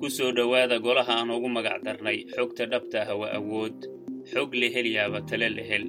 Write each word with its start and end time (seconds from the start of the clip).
ku 0.00 0.08
soo 0.10 0.32
dhowaada 0.32 0.78
golaha 0.80 1.12
aan 1.20 1.30
ugu 1.30 1.48
magac 1.48 1.82
darnay. 1.84 2.24
Xogta 2.34 2.64
dhabta 2.72 3.00
ah 3.10 3.16
waa 3.20 3.32
awood. 3.38 3.76
Xog 4.32 4.54
la 4.60 4.68
helyaaba 4.74 5.20
tale 5.28 5.48
la 5.56 5.62
hel. 5.70 5.84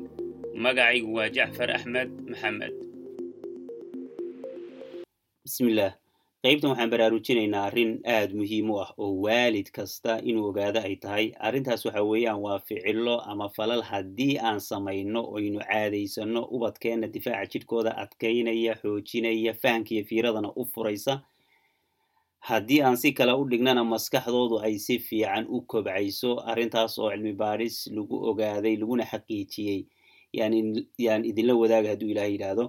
Magacaygu 0.64 1.08
waa 1.18 1.30
jacfar 1.36 1.70
axmed 1.72 2.10
maxamed. 2.30 2.74
Bismillaah 5.46 5.94
qaybtan 6.44 6.70
waxaan 6.74 6.90
baraarujinaynaa 6.94 7.64
arrin 7.70 7.92
aada 8.06 8.34
muhiim 8.36 8.68
u 8.74 8.80
ah 8.84 8.90
oo 8.98 9.14
waalid 9.26 9.70
kasta 9.72 10.20
inuu 10.30 10.50
ogaado 10.52 10.80
ay 10.84 10.96
tahay. 11.04 11.26
Arrintaas 11.40 11.86
waxa 11.86 12.04
weeyaan 12.04 12.40
waa 12.46 12.60
ficilo 12.60 13.16
ama 13.32 13.48
falal 13.56 13.82
haddii 13.92 14.38
aan 14.42 14.60
samayno 14.60 15.22
oynu 15.36 15.60
caadaysano 15.64 16.42
ubadkeenna 16.52 17.08
difaaca 17.08 17.48
jidhkooda 17.54 17.92
adkaynaya 18.04 18.76
xoojinaya 18.82 19.54
fahanka 19.54 19.92
iyo 19.96 20.04
fiiradana 20.10 20.50
u 20.56 20.66
furaysa 20.66 21.22
haddii 22.50 22.82
aan 22.86 22.98
si 23.02 23.10
kale 23.18 23.34
u 23.38 23.44
dhignana 23.52 23.84
maskaxdoodu 23.94 24.56
ay 24.66 24.76
si 24.86 24.96
fiican 25.08 25.46
u 25.56 25.62
kobcayso 25.72 26.32
arrintaas 26.52 26.94
oo 27.02 27.10
cilmi 27.14 27.34
baadhis 27.42 27.76
lagu 27.96 28.16
ogaaday 28.30 28.76
laguna 28.82 29.04
xaqiijiyey 29.12 29.80
yaan 31.06 31.24
idinla 31.30 31.54
wadaaga 31.62 31.90
hadduu 31.94 32.10
ilaah 32.14 32.30
yidhaahdo. 32.34 32.66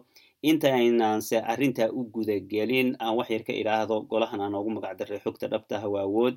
Inta 0.50 0.68
aynaanse 0.74 1.36
arrintaa 1.52 1.88
u 1.98 2.00
gudagelin 2.14 2.88
aan 3.02 3.14
wax 3.18 3.28
yar 3.34 3.42
ka 3.48 3.52
idhaahdo 3.62 3.96
golahan 4.10 4.40
aan 4.44 4.54
oogu 4.58 4.70
magac 4.76 4.94
daray 4.98 5.20
xogta 5.24 5.46
dhabtaha 5.52 5.86
waa 5.94 6.02
awood 6.08 6.34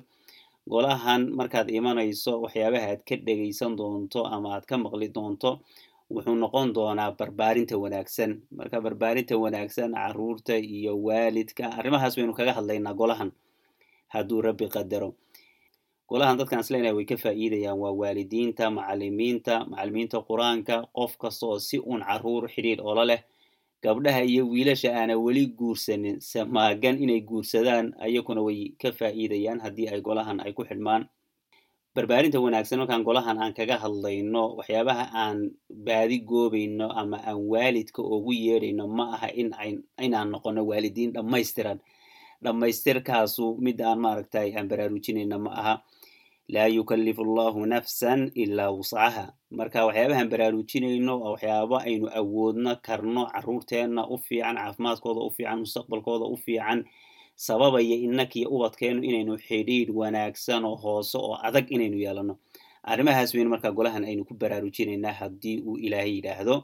golahan 0.72 1.22
markaad 1.38 1.68
imanayso 1.78 2.32
waxyaabaha 2.44 2.86
aad 2.92 3.02
ka 3.08 3.14
dhegaysan 3.26 3.72
doonto 3.78 4.20
ama 4.34 4.48
aad 4.54 4.64
ka 4.70 4.76
maqli 4.84 5.08
doonto 5.16 5.50
wuxuu 6.10 6.34
noqon 6.42 6.68
doonaa 6.76 7.10
barbaarinta 7.18 7.74
wanaagsan. 7.82 8.32
Marka 8.56 8.80
barbaarinta 8.80 9.34
wanaagsan 9.44 9.90
carruurta 9.94 10.54
iyo 10.56 10.92
waalidka 11.06 11.64
arrimahaas 11.78 12.14
baynu 12.16 12.32
kaga 12.38 12.52
hadlaynaa 12.58 12.94
golahan 13.00 13.30
hadduu 14.14 14.40
rabbi 14.46 14.66
qadaro. 14.74 15.10
Golahan 16.08 16.38
dadkaan 16.38 16.62
isleenahay 16.62 16.94
way 16.94 17.04
ka 17.10 17.16
faa'iidayaan. 17.18 17.78
Waa 17.82 17.90
waalidiinta 18.00 18.70
macalimiinta 18.70 19.54
macalimiinta 19.70 20.18
qur'aanka 20.28 20.76
qof 20.96 21.12
kasta 21.18 21.46
oo 21.50 21.58
si 21.58 21.78
uun 21.82 22.02
carruur 22.06 22.46
xidhiidh 22.54 22.78
ola 22.90 23.02
leh 23.10 23.20
gabdhaha 23.82 24.22
iyo 24.22 24.46
wiilasha 24.52 24.94
aana 24.94 25.14
weli 25.18 25.46
guursanin 25.58 26.20
samaagan 26.22 26.96
inay 27.02 27.20
guursadaan 27.26 27.86
ayaguna 27.98 28.40
way 28.46 28.70
ka 28.80 28.88
faa'iidayaan 28.94 29.58
haddii 29.64 29.88
ay 29.90 30.00
golahan 30.00 30.38
ay 30.40 30.52
ku 30.54 30.62
xidhmaan 30.64 31.02
barbaarinta 31.96 32.38
wanaagsan 32.44 32.78
markaan 32.82 33.04
golahan 33.08 33.38
aan 33.42 33.54
kaga 33.58 33.76
hadlayno 33.82 34.42
waxyaabaha 34.60 35.04
aan 35.22 35.38
baadi 35.86 36.18
goobayno 36.30 36.86
ama 37.00 37.16
aan 37.28 37.38
waalidka 37.52 38.00
ugu 38.14 38.32
yeedhayno 38.46 38.84
ma 38.96 39.04
aha 39.16 39.28
in 39.40 39.48
inaan 40.06 40.28
noqono 40.34 40.60
waalidiin 40.70 41.12
dhammaystiran. 41.16 41.78
Dhammaystirkaasu 42.44 43.56
mid 43.64 43.80
aan 43.80 43.98
maaragtay 44.04 44.52
aan 44.56 44.68
baraarujinayna 44.68 45.38
ma 45.44 45.50
aha 45.60 45.74
laa 46.54 46.68
yukallifu 46.76 47.22
allahu 47.26 47.64
nafsan 47.66 48.20
ilaa 48.42 48.70
wuscaha 48.76 49.24
marka 49.50 49.86
waxyaabahaan 49.88 50.28
baraarujinayno 50.32 51.14
waxyaaba 51.32 51.76
aynu 51.88 52.06
awoodno 52.20 52.72
karno 52.86 53.22
caruurteenna 53.32 54.02
u 54.12 54.16
fiican 54.26 54.56
caafimaadkooda 54.60 55.20
u 55.26 55.30
fiican 55.36 55.58
mustaqbalkooda 55.64 56.26
u 56.28 56.36
fiican 56.44 56.84
sababaya 57.36 57.96
innakiyo 58.06 58.48
ubadkeenu 58.54 59.00
inaynu 59.08 59.34
xidhiidh 59.46 59.90
wanaagsan 60.00 60.64
oo 60.70 60.76
hoose 60.82 61.16
oo 61.18 61.34
adag 61.46 61.66
inaynu 61.74 61.98
yeelano 62.04 62.34
arrimahaas 62.90 63.30
weynu 63.34 63.50
markaa 63.54 63.72
golahan 63.78 64.04
aynu 64.08 64.22
ku 64.28 64.34
baraarujinaynaa 64.40 65.12
haddii 65.20 65.56
uu 65.68 65.76
ilaahay 65.86 66.12
yidhaahdo. 66.16 66.56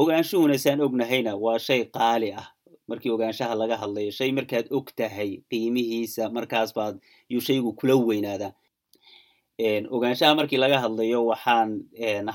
Ogaanshuhuna 0.00 0.58
saan 0.64 0.80
ognahayna 0.86 1.32
waa 1.44 1.58
shay 1.66 1.84
qaali 1.96 2.30
ah. 2.40 2.46
Markii 2.88 3.10
ogaanshaha 3.14 3.54
laga 3.60 3.76
hadlayo 3.82 4.10
shay 4.18 4.30
markaad 4.38 4.66
og 4.76 4.86
tahay 4.98 5.30
qiimihiisa 5.50 6.28
markaas 6.36 6.70
baad 6.76 6.96
yuu 7.32 7.40
shaygu 7.46 7.72
kula 7.78 7.94
weynaadaa. 8.08 8.52
Ogaanshaha 9.96 10.34
markii 10.38 10.60
laga 10.62 10.78
hadlayo 10.84 11.20
waxaan 11.32 11.70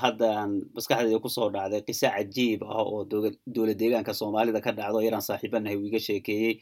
haddaan 0.02 0.50
maskaxdeeda 0.74 1.22
ku 1.24 1.28
soo 1.36 1.48
dhacday 1.54 1.80
qiso 1.86 2.08
cajiib 2.10 2.60
ah 2.66 2.82
oo 2.82 3.04
dowlad 3.54 3.78
deegaanka 3.80 4.12
soomaalida 4.20 4.60
ka 4.60 4.72
dhacdo 4.78 4.98
yaraan 5.06 5.22
saaxiibanahay 5.28 5.76
uu 5.78 5.86
iga 5.86 6.00
sheekeeyey 6.06 6.54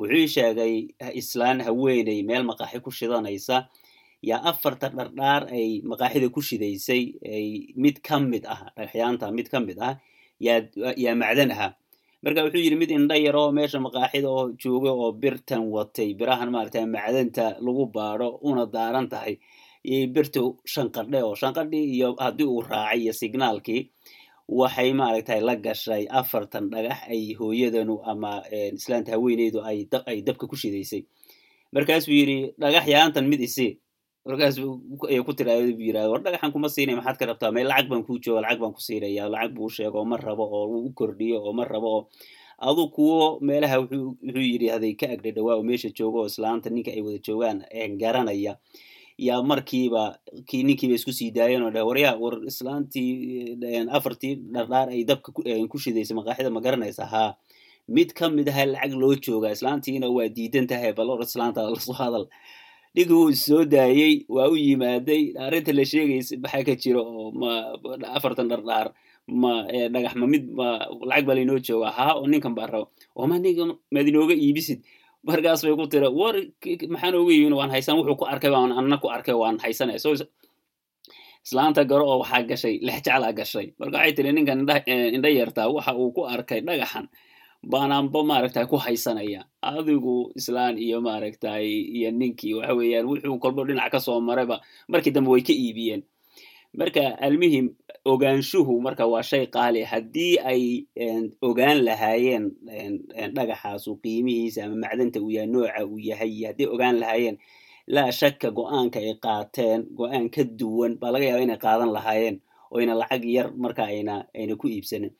wuxuu 0.00 0.26
sheegay 0.34 0.74
islaan 1.20 1.58
haweeney 1.66 2.18
meel 2.28 2.44
maqaaxi 2.50 2.78
ku 2.86 2.90
shidanaysa 2.98 3.56
yaa 4.30 4.42
afarta 4.50 4.86
dhardhaar 4.98 5.42
ay 5.58 5.66
maqaaxida 5.90 6.28
ku 6.36 6.40
shidaysay 6.48 7.02
mid 7.82 7.96
ka 8.06 8.16
mid 8.32 8.44
ah 8.54 8.60
dhagaxyaanta 8.76 9.26
mid 9.38 9.48
ka 9.52 9.58
mid 9.68 9.78
ah 9.88 9.94
yaa 10.46 11.14
macdan 11.22 11.50
ahaa. 11.54 11.70
Marka 12.24 12.40
wuxuu 12.46 12.62
yidhi 12.64 12.76
mid 12.82 12.90
indha 12.98 13.16
yar 13.26 13.36
oo 13.42 13.50
meesha 13.58 13.78
maqaaxida 13.86 14.28
oo 14.36 14.44
jooga 14.62 14.90
oo 15.02 15.08
birtan 15.22 15.62
watay 15.74 16.08
birahan 16.18 16.50
maaragta 16.54 16.80
macdanta 16.96 17.44
lagu 17.64 17.84
baadho 17.96 18.28
una 18.48 18.64
daaran 18.74 19.06
tahay 19.12 19.34
iyo 19.90 20.06
birta 20.14 20.40
shanqadhe 20.74 21.18
oo 21.26 21.34
shanqadhii 21.42 21.84
iyo 21.94 22.08
haddii 22.24 22.48
uu 22.54 22.62
raacay 22.70 22.98
iyo 23.04 23.12
signaalkii 23.20 23.82
waxay 24.48 24.92
maaragtay 24.96 25.40
la 25.44 25.54
gashay 25.56 26.06
afartan 26.20 26.70
dhagax 26.72 26.98
ay 27.12 27.34
hooyadanu 27.38 28.00
ama 28.04 28.42
islaanta 28.76 29.12
haweeneydu 29.14 29.60
ay 29.64 30.22
dabka 30.26 30.46
ku 30.48 30.56
shidaysay 30.56 31.02
markaasuu 31.72 32.12
yidhi 32.18 32.38
dhagax 32.58 32.84
yaantan 32.88 33.28
mid 33.28 33.40
isi. 33.44 33.78
Markaas 34.28 34.56
ay 35.08 35.20
ku 35.24 35.32
tiraada 35.32 35.64
bu 35.72 35.80
yirahda 35.88 36.08
war 36.12 36.20
dhagaxan 36.24 36.52
kuma 36.52 36.68
siinay 36.68 36.96
maxaad 36.96 37.16
ka 37.20 37.24
rabtaa? 37.28 37.52
May 37.52 37.64
lacag 37.64 37.88
baan 37.88 38.04
kuu 38.04 38.18
jooga 38.24 38.40
lacag 38.44 38.60
baan 38.60 38.72
ku 38.76 38.80
siinaya 38.80 39.24
lacag 39.28 39.52
buu 39.56 39.68
sheego 39.72 40.04
ma 40.04 40.16
rabo 40.16 40.44
oo 40.44 40.66
uu 40.68 40.86
u 40.88 40.90
kordhiyo 40.92 41.40
oo 41.44 41.52
ma 41.56 41.64
rabo 41.64 41.88
oo 41.96 42.02
adu 42.60 42.88
kuwo 42.92 43.38
meelaha 43.40 43.80
wuxuu 43.80 44.16
yidhi 44.50 44.68
haday 44.68 44.92
ka 45.00 45.06
agdha 45.14 45.30
dhawaa 45.36 45.56
oo 45.56 45.64
meesha 45.64 45.88
jooga 45.98 46.18
oo 46.24 46.26
islaanta 46.28 46.68
ninka 46.70 46.90
ay 46.92 47.00
wada 47.00 47.20
joogaan 47.26 47.58
garanaya 48.00 48.52
yaa 49.26 49.42
markiiba 49.50 50.02
kii 50.48 50.62
ninkiiba 50.68 50.94
isku 50.98 51.12
sii 51.18 51.30
daayeen 51.36 51.62
oo 51.66 51.70
dheh 51.74 51.84
waryaa 51.88 52.14
war 52.22 52.34
islaantii 52.50 53.58
afartii 53.98 54.34
dhardhaar 54.54 54.88
ay 54.94 55.02
dabka 55.10 55.30
ku 55.70 55.76
shidaysay 55.84 56.14
maqaaxida 56.18 56.50
ma 56.56 56.60
garanaysa. 56.66 57.04
Haa 57.12 57.30
mid 57.96 58.10
ka 58.18 58.28
mid 58.36 58.48
aha 58.52 58.64
lacag 58.72 58.92
loo 59.02 59.14
jooga 59.24 59.48
islaantiina 59.56 60.06
waa 60.16 60.28
diidan 60.36 60.66
tahay 60.70 60.92
bal 60.98 61.10
or 61.10 61.20
islaanta 61.26 61.60
la 61.74 61.80
soo 61.86 61.96
hadal. 62.00 62.24
Ninki 62.94 63.12
wuu 63.18 63.32
soo 63.46 63.64
daayey 63.74 64.24
waa 64.28 64.48
u 64.52 64.56
yimaaday 64.56 65.22
arrinta 65.46 65.72
la 65.78 65.84
sheegaysa 65.90 66.34
maxaa 66.42 66.62
ka 66.68 66.74
jira 66.82 67.00
oo 67.02 67.30
ma 67.40 67.50
afartan 68.16 68.48
dhardhaar 68.52 68.86
ma 69.42 69.52
dhagax 69.94 70.14
ma 70.20 70.26
mid 70.32 70.44
ma 70.58 70.66
lacag 71.10 71.24
baa 71.28 71.36
lainoo 71.38 71.58
jooga 71.66 71.88
haa 71.98 72.12
oo 72.18 72.26
ninkan 72.32 72.54
baa 72.58 72.68
raba 72.72 72.86
oo 73.18 73.26
ma 73.30 73.36
ninka 73.44 73.64
maad 73.94 74.06
inooga 74.12 74.34
iibisid 74.44 74.80
markaas 75.26 75.60
bay 75.64 75.74
ku 75.78 75.86
tira 75.92 76.08
war 76.20 76.34
maxaan 76.92 77.14
oga 77.20 77.32
iibin 77.34 77.54
waan 77.58 77.70
haysan 77.74 77.96
wuxuu 77.98 78.16
ku 78.20 78.24
arkay 78.32 78.50
baan 78.54 78.72
anna 78.78 78.96
ku 79.02 79.08
arkay 79.16 79.34
waan 79.34 79.56
haysanaya 79.62 79.98
so 80.04 80.10
islaanta 81.46 81.82
garo 81.90 82.04
oo 82.12 82.18
waxaa 82.22 82.42
gashay 82.50 82.74
lexjaclaa 82.86 83.32
gashay. 83.38 83.66
Marka 83.80 83.96
waxay 83.98 84.12
tiri 84.16 84.30
ninkan 84.36 84.58
indha 85.16 85.28
yeertaa 85.36 85.68
waxa 85.76 85.92
uu 86.00 86.12
ku 86.16 86.22
arkay 86.34 86.60
dhagaxan 86.66 87.06
baanaanba 87.72 88.20
maaragtay 88.30 88.66
ku 88.70 88.76
haysanaya. 88.84 89.40
Adigu 89.62 90.16
islaan 90.38 90.76
iyo 90.78 90.98
maaragtay 91.00 91.64
iyo 91.96 92.10
ninkii 92.20 92.54
waxa 92.58 92.74
weeyaan 92.78 93.06
wuxuu 93.10 93.38
kolba 93.42 93.62
dhinac 93.68 93.90
ka 93.92 93.98
soo 94.06 94.20
marayba 94.20 94.56
markii 94.92 95.12
dambe 95.14 95.30
way 95.34 95.42
ka 95.48 95.52
iibiyeen 95.52 96.02
marka 96.76 97.16
almuhim 97.20 97.74
ogaanshuhu 98.04 98.80
marka 98.80 99.06
waa 99.06 99.22
shay 99.22 99.46
qaali. 99.46 99.82
Haddii 99.84 100.38
ay 100.44 100.62
ogaan 101.42 101.84
lahaayeen 101.84 102.44
dhagaxaasu 103.36 103.96
qiimihiisa 104.02 104.64
ama 104.64 104.76
macdanta 104.84 105.20
uu 105.20 105.30
yahay 105.30 105.48
nooca 105.48 105.84
uu 105.86 105.98
yahay 105.98 106.30
iyo 106.30 106.46
hadday 106.48 106.66
ogaan 106.74 106.96
lahaayeen 107.00 107.36
laa 107.88 108.10
shakka 108.12 108.50
go'aanka 108.50 108.98
ay 109.00 109.14
qaateen 109.24 109.80
go'aan 109.98 110.28
ka 110.34 110.42
duwan 110.44 110.92
baa 111.00 111.10
laga 111.14 111.24
yaaba 111.30 111.42
inay 111.46 111.58
qaadan 111.64 111.90
lahaayeen 111.96 112.36
oo 112.72 112.78
ayna 112.80 112.94
lacag 113.00 113.24
yar 113.24 113.48
marka 113.56 113.82
ayna 113.88 114.14
ayna 114.36 114.54
ku 114.60 114.68
iibsanin. 114.68 115.12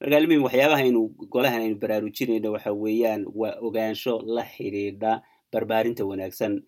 Marka 0.00 0.14
almuhim 0.16 0.42
waxyaabaha 0.46 0.82
aynu 0.88 1.00
golahan 1.32 1.62
aynu 1.64 1.76
baraarujinayno 1.82 2.48
waxa 2.56 2.72
weeyaan 2.72 3.22
waa 3.40 3.54
ogaansho 3.66 4.14
la 4.34 4.42
xidhiidha 4.54 5.12
barbaarinta 5.52 6.02
wanaagsan 6.10 6.64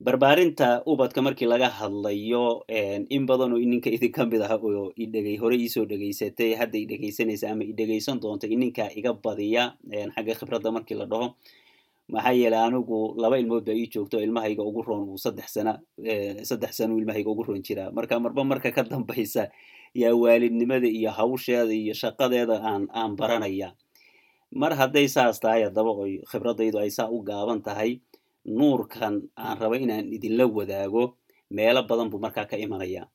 barbaarinta 0.00 0.82
ubadka 0.86 1.22
markii 1.24 1.46
laga 1.48 1.68
hadlayo 1.72 2.64
in 3.08 3.24
badan 3.26 3.52
oo 3.56 3.60
ininka 3.60 3.88
idinka 3.88 4.26
mid 4.28 4.42
ah 4.44 4.52
oo 4.60 4.92
idhegay 4.96 5.36
hore 5.40 5.56
iisoo 5.56 5.88
dhegaysatay 5.88 6.52
hadda 6.60 6.76
i 6.78 6.84
dhegaysanaysa 6.86 7.48
ama 7.56 7.64
i 7.64 7.72
dhegaysan 7.72 8.20
doonta 8.20 8.44
ininka 8.46 8.92
iga 8.92 9.12
badiya 9.16 9.72
xagga 10.14 10.34
khibradda 10.36 10.68
markii 10.76 10.98
la 11.00 11.06
dhaho 11.08 11.32
maxaa 12.12 12.36
yeelay 12.36 12.60
anigu 12.68 13.16
laba 13.16 13.38
ilmood 13.40 13.64
baa 13.64 13.72
ii 13.72 13.88
joogto 13.88 14.20
ilmahayga 14.20 14.60
ugu 14.62 14.82
roon 14.84 15.08
uu 15.08 15.16
saddex 15.18 15.48
sana 15.56 15.80
saddex 16.44 16.76
sana 16.76 16.92
ilmahayga 16.92 17.30
ugu 17.32 17.42
roon 17.48 17.62
jiraa. 17.64 17.88
Marka 17.90 18.20
marba 18.20 18.44
marka 18.44 18.70
ka 18.76 18.82
dambaysa 18.84 19.48
yaa 19.96 20.12
waalidnimada 20.14 20.86
iyo 20.86 21.08
hawsheeda 21.10 21.72
iyo 21.72 21.94
shaqadeeda 21.96 22.60
aan 22.62 22.84
aan 22.92 23.16
baranaya. 23.16 23.72
Mar 24.52 24.72
hadday 24.76 25.08
saas 25.08 25.40
tahay 25.40 25.64
haddaba 25.66 25.90
oy 26.04 26.20
khibradaydu 26.30 26.78
ay 26.84 26.90
saa 26.92 27.08
u 27.10 27.18
gaaban 27.24 27.58
tahay 27.64 27.98
nuurkan 28.46 29.22
aan 29.36 29.58
raba 29.58 29.76
inaan 29.76 30.06
idinla 30.12 30.46
wadaago 30.46 31.16
meelo 31.50 31.82
badan 31.82 32.10
buu 32.10 32.18
markaa 32.18 32.46
ka 32.46 32.56
imanaya. 32.56 33.06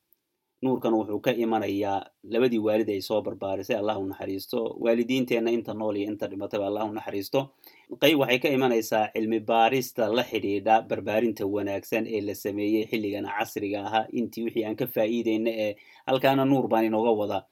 Nuurkan 0.62 0.94
wuxuu 0.94 1.19
ka 1.25 1.31
imanayaa 1.33 2.06
labadii 2.24 2.60
waalid 2.62 2.89
ay 2.89 3.01
soo 3.01 3.22
barbaarisay 3.25 3.75
allah 3.81 3.98
u 3.98 4.06
naxariisto. 4.06 4.78
Waalidiinteenna 4.78 5.50
inta 5.51 5.74
nool 5.74 5.95
iyo 5.98 6.07
inta 6.13 6.28
dhimataba 6.30 6.68
allah 6.69 6.86
u 6.86 6.94
naxariisto. 6.94 7.50
Qayb 8.01 8.19
waxay 8.22 8.39
ka 8.39 8.50
imanaysaa 8.54 9.10
cilmi 9.13 9.39
baarista 9.39 10.06
la 10.13 10.22
xidhiidha 10.24 10.81
barbaarinta 10.89 11.45
wanaagsan 11.50 12.06
ee 12.06 12.22
la 12.22 12.36
sameeyey 12.36 12.86
xilligan 12.92 13.25
casriga 13.25 13.80
ahaa. 13.88 14.06
Intii 14.13 14.44
wixii 14.45 14.66
aan 14.66 14.75
ka 14.75 14.86
faa'iideyna 14.86 15.50
ee 15.50 15.75
halkaana 16.07 16.45
nuur 16.45 16.68
baan 16.69 16.86
inooga 16.86 17.12
wadaa 17.22 17.44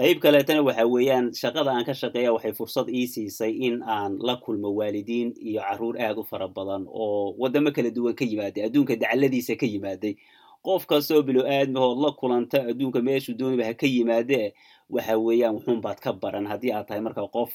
qayb 0.00 0.18
kaleetana 0.24 0.60
waxa 0.66 0.84
weeyaan 0.94 1.26
shaqada 1.40 1.70
aan 1.72 1.84
ka 1.88 1.94
shaqeeya 2.00 2.32
waxay 2.36 2.52
fursad 2.58 2.88
ii 2.92 3.06
siisay 3.14 3.52
in 3.66 3.80
aan 3.82 4.18
la 4.20 4.34
kulmo 4.44 4.68
waalidiin 4.78 5.32
iyo 5.40 5.60
carruur 5.64 5.96
aad 6.06 6.18
u 6.20 6.24
fara 6.30 6.48
badan 6.48 6.84
oo 6.88 7.32
waddamo 7.40 7.70
kala 7.76 7.90
duwan 7.96 8.14
ka 8.14 8.24
yimaaday 8.24 8.62
adduunka 8.68 8.96
dacaladiisa 9.02 9.56
ka 9.56 9.66
yimaaday 9.66 10.12
qof 10.66 10.84
kastoo 10.86 11.22
bilo 11.22 11.42
aadmahood 11.48 11.98
la 12.04 12.10
kulanta 12.20 12.58
adduunka 12.70 13.00
meeshuu 13.08 13.34
dooniba 13.40 13.64
ha 13.64 13.74
ka 13.74 13.86
yimaadee? 13.86 14.52
Waxa 14.90 15.16
weeyaan 15.18 15.54
wuxuunbaad 15.56 15.98
ka 16.04 16.12
baran 16.12 16.46
haddii 16.46 16.72
aad 16.76 16.86
tahay 16.88 17.00
marka 17.00 17.24
qof 17.32 17.50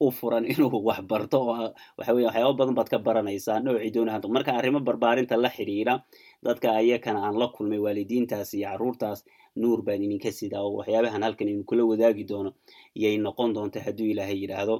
u 0.00 0.10
furan 0.12 0.44
inuu 0.44 0.68
wax 0.84 1.00
barto 1.08 1.40
oo 1.40 1.72
waxa 1.98 2.12
weya 2.14 2.28
waxyaaba 2.28 2.52
badan 2.60 2.74
baad 2.76 2.88
ka 2.92 2.98
baranaysaa 2.98 3.60
noocii 3.64 3.90
dooni 3.94 4.10
hanto 4.12 4.28
marka 4.28 4.52
arrimo 4.52 4.80
barbaarinta 4.84 5.36
la 5.40 5.48
xidhiidha 5.48 6.02
dadka 6.44 6.76
ayakana 6.76 7.24
aan 7.24 7.38
la 7.40 7.48
kulmay 7.48 7.78
waalidiintaas 7.80 8.52
iyo 8.54 8.68
carruurtaas 8.68 9.24
nuur 9.56 9.82
baan 9.86 10.02
idinka 10.06 10.30
sidaa 10.32 10.62
oo 10.66 10.72
waxyaabahan 10.80 11.22
halkan 11.26 11.48
idinkula 11.48 11.82
wadaagi 11.90 12.24
doono 12.30 12.50
yay 12.94 13.16
noqon 13.18 13.54
doonta 13.56 13.80
hadduu 13.86 14.06
ilaahay 14.12 14.38
yidhaahdo. 14.42 14.74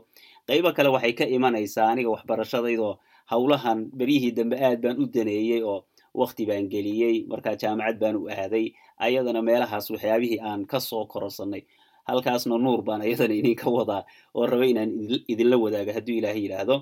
Qaybo 0.48 0.72
kale 0.76 0.88
waxay 0.94 1.12
ka 1.18 1.24
imanaysaa 1.36 1.88
aniga 1.92 2.10
waxbarashadaydoo 2.14 2.92
howlahan 3.32 3.78
beryihii 3.98 4.32
dambe 4.38 4.56
aad 4.66 4.80
baan 4.84 4.96
u 5.02 5.06
daneeyey 5.14 5.62
oo 5.62 5.84
wakti 6.14 6.46
baan 6.46 6.68
geliyey 6.72 7.26
markaa 7.30 7.56
jaamacad 7.62 7.98
baan 8.02 8.16
u 8.16 8.28
aaday 8.30 8.66
ayadana 9.06 9.42
meelahaas 9.42 9.90
waxyaabihii 9.90 10.40
aan 10.40 10.66
ka 10.66 10.80
soo 10.80 11.04
kororsanay 11.06 11.62
halkaasna 12.08 12.58
nuur 12.58 12.82
baan 12.86 13.02
ayadana 13.02 13.34
idinka 13.34 13.66
wadaa 13.70 14.02
oo 14.34 14.46
raba 14.46 14.64
inaan 14.72 14.90
idinla 15.32 15.56
wadaago 15.64 15.92
hadduu 15.96 16.16
ilaahay 16.20 16.42
yidhaahdo 16.46 16.76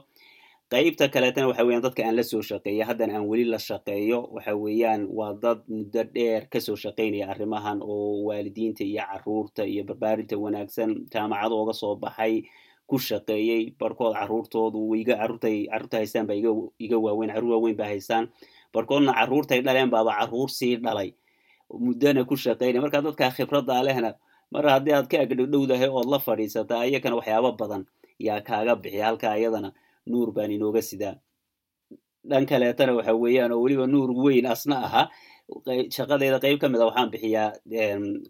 qaybta 0.74 1.06
kaleetana 1.14 1.46
waxa 1.50 1.64
weeyaan 1.66 1.82
dadka 1.86 2.02
aan 2.06 2.16
la 2.18 2.22
soo 2.30 2.42
shaqeeya 2.50 2.84
haddana 2.88 3.14
aan 3.16 3.26
weli 3.30 3.44
la 3.54 3.58
shaqeeyo 3.68 4.18
waxa 4.36 4.52
weeyaan 4.64 5.02
waa 5.18 5.32
dad 5.44 5.58
muddo 5.68 6.02
dheer 6.14 6.42
ka 6.52 6.58
soo 6.66 6.76
shaqaynaya 6.84 7.26
arrimahan 7.32 7.78
oo 7.82 8.24
waalidiinta 8.28 8.82
iyo 8.84 9.02
carruurta 9.10 9.62
iyo 9.72 9.82
barbaarinta 9.88 10.36
wanaagsan 10.44 10.90
jaamacado 11.12 11.54
oga 11.62 11.72
soo 11.82 11.94
baxay 12.04 12.34
ku 12.90 12.96
shaqeeyey 13.08 13.62
barkood 13.80 14.14
carruurtay 14.18 15.56
carruurta 15.70 15.96
haystaan 16.00 16.26
baa 16.28 16.36
iga 16.84 16.96
waaweyn 17.04 17.30
carruur 17.34 17.52
waaweyn 17.54 17.76
baa 17.80 17.88
haystaan 17.92 18.24
barkoodna 18.74 19.12
carruurtay 19.18 19.60
dhaleen 19.66 19.90
baaba 19.94 20.12
carruur 20.20 20.50
sii 20.58 20.76
dhalay 20.84 21.10
muddona 21.84 22.24
ku 22.28 22.34
shaqaynaya 22.36 22.80
marka 22.84 22.98
dadka 23.06 23.30
khibradda 23.36 23.82
lehna 23.86 24.10
mar 24.52 24.64
haddii 24.74 24.94
aad 24.96 25.06
ka 25.12 25.16
agdhowdahay 25.24 25.88
ood 25.98 26.08
la 26.12 26.18
fadhiisata 26.26 26.74
ayakana 26.84 27.16
waxyaaba 27.20 27.50
badan 27.60 27.82
yaa 28.26 28.40
kaaga 28.48 28.74
bixiya 28.82 29.04
halka 29.08 29.26
ayadana 29.36 29.70
nuur 30.06 30.32
baan 30.32 30.50
inooga 30.50 30.82
sidaa. 30.82 31.14
Dhan 32.28 32.46
kaleetana 32.46 32.92
waxa 32.96 33.14
weeyaan 33.14 33.52
oo 33.52 33.60
weliba 33.64 33.86
nuur 33.86 34.10
weyn 34.24 34.46
asna 34.46 34.76
ahaa 34.86 35.06
shaqadeeda 35.96 36.38
qayb 36.44 36.58
ka 36.60 36.68
mid 36.68 36.80
a 36.80 36.86
waxaan 36.88 37.10
bixiyaa 37.12 37.52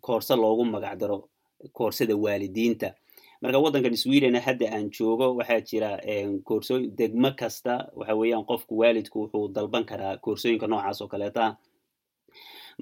koorse 0.01 0.35
loogu 0.37 0.65
magac 0.65 0.99
daro 0.99 1.29
koorsada 1.73 2.15
waalidiinta. 2.17 2.89
Marka 3.43 3.59
waddankan 3.63 3.97
sweden 3.97 4.35
hadda 4.47 4.67
aan 4.75 4.91
joogo 4.91 5.27
waxaa 5.39 5.61
jira 5.69 5.91
koorsooyin 6.45 6.91
degmo 6.99 7.31
kasta. 7.41 7.75
Waxa 7.99 8.15
weeyaan 8.21 8.45
qofku 8.51 8.73
waalidku 8.83 9.19
wuxuu 9.23 9.49
dalban 9.55 9.85
karaa 9.85 10.17
koorsooyinka 10.25 10.67
noocaas 10.67 11.01
oo 11.03 11.09
kaleeta 11.09 11.57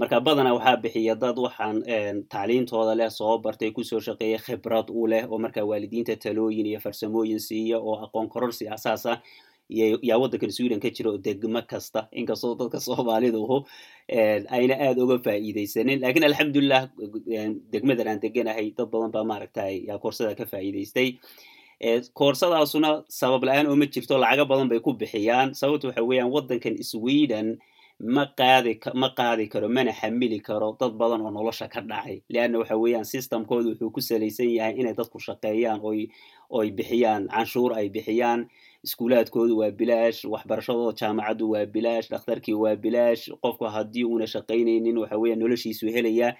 marka 0.01 0.21
badana 0.27 0.53
waxaa 0.57 0.77
bixiya 0.83 1.15
dad 1.23 1.37
waxaan 1.47 1.77
tacliintooda 2.33 2.95
leh 3.01 3.11
soo 3.19 3.39
bartay 3.45 3.71
ku 3.77 3.83
soo 3.85 4.01
shaqeeya 4.07 4.39
khibrad 4.47 4.89
u 4.91 5.07
leh 5.13 5.25
oo 5.31 5.39
markaa 5.39 5.65
waalidiinta 5.71 6.17
talooyin 6.17 6.67
iyo 6.67 6.81
farsamooyin 6.81 7.41
siiya 7.49 7.79
oo 7.79 7.95
aqoon 8.05 8.29
kororsi 8.33 8.65
asaas 8.77 9.07
ah 9.07 9.19
yaa 10.09 10.19
waddankan 10.23 10.53
sweden 10.53 10.81
ka 10.81 10.89
jira 10.91 11.11
oo 11.11 11.19
degmo 11.27 11.61
kasta. 11.71 12.09
Inkastoo 12.13 12.55
dadka 12.61 12.81
soomaaliduhu 12.81 13.57
ayna 14.57 14.75
aada 14.87 15.01
uga 15.05 15.17
faa'iideysanin 15.27 16.01
laakiin 16.03 16.25
alxamdulilah 16.29 16.83
degmadan 17.73 18.09
aan 18.09 18.21
deganahay 18.25 18.69
dad 18.77 18.89
badan 18.93 19.11
baa 19.15 19.25
maaragtay 19.31 19.75
yaa 19.89 19.99
koorsada 20.03 20.35
ka 20.41 20.45
faa'iideystay 20.53 21.09
koorsadaasuna 22.19 22.91
sabab 23.09 23.45
la'aan 23.49 23.67
oo 23.71 23.77
ma 23.77 23.87
jirto 23.95 24.19
lacago 24.19 24.45
badan 24.53 24.69
bay 24.73 24.81
ku 24.81 24.93
bixiyaan. 24.93 25.55
Sababta 25.55 25.89
waxa 25.89 26.03
weeyaan 26.11 26.31
waddankan 26.37 26.77
sweden 26.93 27.59
ma 28.03 28.25
qaadi 28.39 28.81
ma 28.95 29.09
qaadi 29.19 29.49
karo 29.49 29.69
mana 29.69 29.93
xamili 29.93 30.41
karo 30.43 30.77
dad 30.81 30.93
badan 30.99 31.21
oo 31.23 31.31
nolosha 31.31 31.69
ka 31.69 31.81
dhacay. 31.81 32.23
Leanna 32.29 32.59
waxa 32.59 32.77
weeyaan 32.77 33.05
systemkooda 33.05 33.69
wuxuu 33.71 33.91
ku 33.95 34.01
salaysan 34.01 34.51
yahay 34.51 34.75
inay 34.81 34.95
dadku 34.95 35.19
shaqeeyaan 35.21 35.81
oy 35.83 36.09
oy 36.51 36.71
bixiyaan 36.71 37.29
canshuur 37.31 37.73
ay 37.79 37.89
bixiyaan 37.95 38.49
iskuulaadkoodu 38.85 39.55
waa 39.63 39.71
bilaash 39.71 40.25
waxbarashadooda 40.27 40.99
jaamacaddu 41.01 41.51
waa 41.55 41.67
bilaash 41.67 42.09
dhakhtarkii 42.11 42.55
waa 42.55 42.77
bilaash 42.77 43.31
qofku 43.43 43.65
haddii 43.71 44.05
uuna 44.05 44.27
shaqaynaynin 44.27 44.99
waxa 44.99 45.17
weeyaan 45.23 45.39
noloshiisu 45.41 45.87
helayaa 45.95 46.33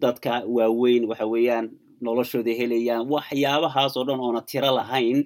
dadka 0.00 0.42
waaweyn 0.46 1.04
waxa 1.10 1.26
weeyaan 1.26 1.70
noloshooda 2.00 2.52
helayaan 2.60 3.08
waxyaabahaas 3.10 3.96
oo 3.96 4.04
dhan 4.04 4.20
oona 4.20 4.40
tiro 4.46 4.70
lahayn 4.74 5.24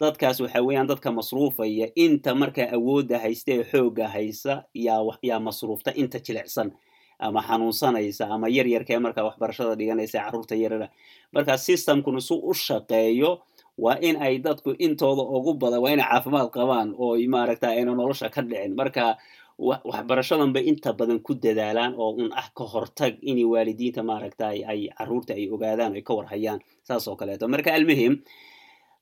dadkaas 0.00 0.40
waxa 0.40 0.60
weeyaan 0.66 0.86
dadka 0.90 1.10
masruufaya 1.18 1.86
inta 2.04 2.34
markaa 2.34 2.68
awoodda 2.76 3.18
haysta 3.24 3.50
ee 3.58 3.64
xoogga 3.72 4.06
haysa 4.14 4.54
yaa 5.28 5.40
masruufta 5.46 5.90
inta 6.02 6.18
jilicsan 6.26 6.68
ama 7.18 7.40
xanuunsanaysa 7.48 8.24
ama 8.34 8.48
yar 8.56 8.66
yarkee 8.74 8.98
markaa 8.98 9.24
waxbarashada 9.28 9.74
dhiganaysa 9.78 10.18
carruurta 10.24 10.54
yarara 10.62 10.88
marka 11.34 11.56
systemkuna 11.66 12.20
su 12.28 12.34
u 12.34 12.52
shaqeeyo 12.66 13.30
waa 13.84 13.96
in 14.08 14.16
ay 14.26 14.38
dadku 14.46 14.70
intooda 14.86 15.22
ugu 15.36 15.52
badan 15.62 15.80
waa 15.84 15.90
inay 15.94 16.06
caafimaad 16.10 16.50
qabaan 16.56 16.88
oo 16.98 17.14
maaragta 17.34 17.66
ayna 17.68 17.92
nolosha 17.94 18.28
ka 18.34 18.42
dhicin. 18.42 18.74
Marka 18.80 19.16
waxbarashadan 19.58 20.52
bay 20.54 20.64
inta 20.70 20.92
badan 20.92 21.18
ku 21.26 21.34
dadaalaan 21.34 21.94
oo 21.96 22.10
un 22.22 22.30
ah 22.34 22.50
ka 22.58 22.64
hortag 22.72 23.14
inay 23.22 23.44
waalidiinta 23.52 24.02
maaragta 24.02 24.44
ay 24.50 24.90
carruurta 24.98 25.32
ay 25.38 25.46
ogaadaan 25.54 25.94
ay 25.94 26.02
ka 26.02 26.12
warhayaan 26.18 26.60
saas 26.82 27.06
oo 27.08 27.16
kaleeto. 27.16 27.48
Marka 27.48 27.70
almuhim 27.74 28.22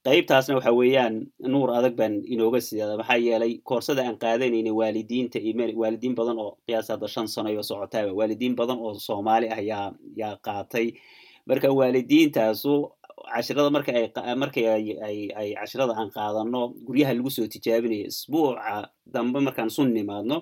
qaybtaasna 0.06 0.54
waxa 0.58 0.72
weeyaan 0.74 1.14
nuur 1.52 1.70
adag 1.78 1.94
baan 2.00 2.14
inooga 2.34 2.58
sidaada 2.60 2.96
maxaa 3.00 3.18
yeelay 3.26 3.52
koorsada 3.68 4.02
aan 4.06 4.16
qaadanayna 4.22 4.72
waalidiinta 4.80 5.38
waalidiin 5.82 6.14
badan 6.18 6.38
oo 6.44 6.58
qiyaas 6.66 6.88
hadda 6.92 7.06
shan 7.14 7.26
sano 7.34 7.48
iyo 7.54 7.62
socotaaba 7.62 8.12
waalidiin 8.18 8.54
badan 8.60 8.78
oo 8.82 8.94
soomaali 8.98 9.46
ah 9.56 9.60
yaa 9.70 9.86
yaa 10.20 10.34
qaatay. 10.46 10.86
Marka 11.46 11.68
waalidiintaasu 11.78 12.72
cashirada 13.34 13.70
marka 13.70 13.90
ay 13.94 14.10
markay 14.42 14.66
ay 14.76 14.84
ay 15.08 15.18
ay 15.40 15.48
cashirada 15.60 15.92
aan 16.00 16.10
qaadano 16.16 16.60
guryaha 16.86 17.14
lagu 17.14 17.30
soo 17.30 17.46
tijaabinayo 17.46 18.06
isbuuca 18.10 18.90
dambe 19.14 19.38
markaan 19.46 19.70
sun 19.70 19.88
nimaadno 19.94 20.36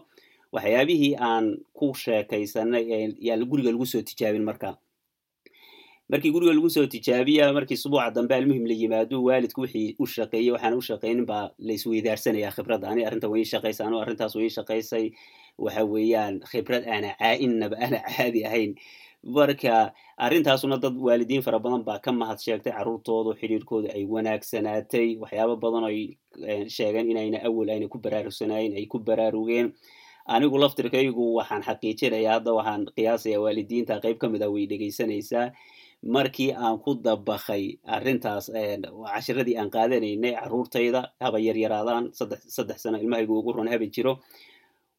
waxyaabihii 0.54 1.12
aan 1.28 1.46
ku 1.78 1.92
sheekaysanay 2.02 2.84
yaa 3.28 3.36
guriga 3.50 3.70
lagu 3.74 3.84
soo 3.92 4.00
tijaabin 4.08 4.44
marka 4.50 4.76
markii 6.10 6.30
guriga 6.34 6.52
lagu 6.56 6.70
soo 6.74 6.86
tijaabiya 6.94 7.52
markii 7.56 7.76
subuuca 7.82 8.10
dambe 8.16 8.34
almuhim 8.38 8.64
la 8.70 8.74
yimaado 8.80 9.16
waalidku 9.28 9.60
wixii 9.64 9.94
u 10.02 10.06
shaqeeyey 10.14 10.50
waxaan 10.54 10.74
u 10.74 10.82
shaqaynin 10.88 11.26
baa 11.30 11.50
la 11.66 11.72
isweydaarsanaya 11.78 12.50
khibradda 12.56 12.86
ani 12.92 13.02
arrintan 13.08 13.30
way 13.32 13.40
ii 13.44 13.50
shaqaysa 13.54 13.82
arrintaas 14.02 14.34
way 14.36 14.46
ii 14.48 14.54
shaqaysay 14.58 15.04
waxa 15.64 15.82
weeyaan 15.92 16.34
khibrad 16.50 16.84
aana 16.94 17.10
caa-innaba 17.20 17.76
aana 17.84 17.98
caadi 18.16 18.40
ahayn. 18.48 18.72
Marka 19.36 19.92
arrintaasuna 20.26 20.76
dad 20.84 20.96
waalidiin 21.06 21.42
fara 21.46 21.58
badan 21.64 21.82
baa 21.88 21.98
ka 22.04 22.10
mahad 22.20 22.38
sheegtay 22.44 22.72
carruurtoodu 22.72 23.30
xidhiirkooda 23.40 23.88
ay 23.96 24.04
wanaagsanaatay 24.14 25.08
waxyaaba 25.22 25.54
badan 25.64 25.84
ay 25.90 25.98
sheegeen 26.76 27.10
inayna 27.12 27.38
awal 27.48 27.68
ayna 27.74 27.86
ku 27.92 27.98
baraarugsanayn 28.04 28.72
ay 28.80 28.86
ku 28.92 28.98
baraarugeen 28.98 29.68
anigu 30.34 30.56
laftirkaygu 30.62 31.24
waxaan 31.38 31.62
xaqiijinaya 31.68 32.30
hadda 32.40 32.52
waxaan 32.58 32.82
qiyaasaya 32.96 33.38
waalidiinta 33.44 34.00
qayb 34.04 34.16
ka 34.22 34.26
mid 34.32 34.42
ah 34.42 34.48
way 34.54 34.64
dhegaysanaysaa 34.72 35.46
markii 36.02 36.52
aan 36.56 36.78
ku 36.80 36.94
dabakay 36.96 37.76
arrintaas 37.84 38.48
cashiradii 38.50 39.56
aan 39.60 39.68
qaadanaynay 39.70 40.32
carruurtayda 40.40 41.12
haba 41.20 41.38
yaryaraadaan 41.38 42.12
saddex 42.16 42.78
sano 42.82 42.96
ilmahaygu 42.98 43.34
ugu 43.38 43.52
run 43.52 43.68
haba 43.68 43.84
jiro 43.86 44.20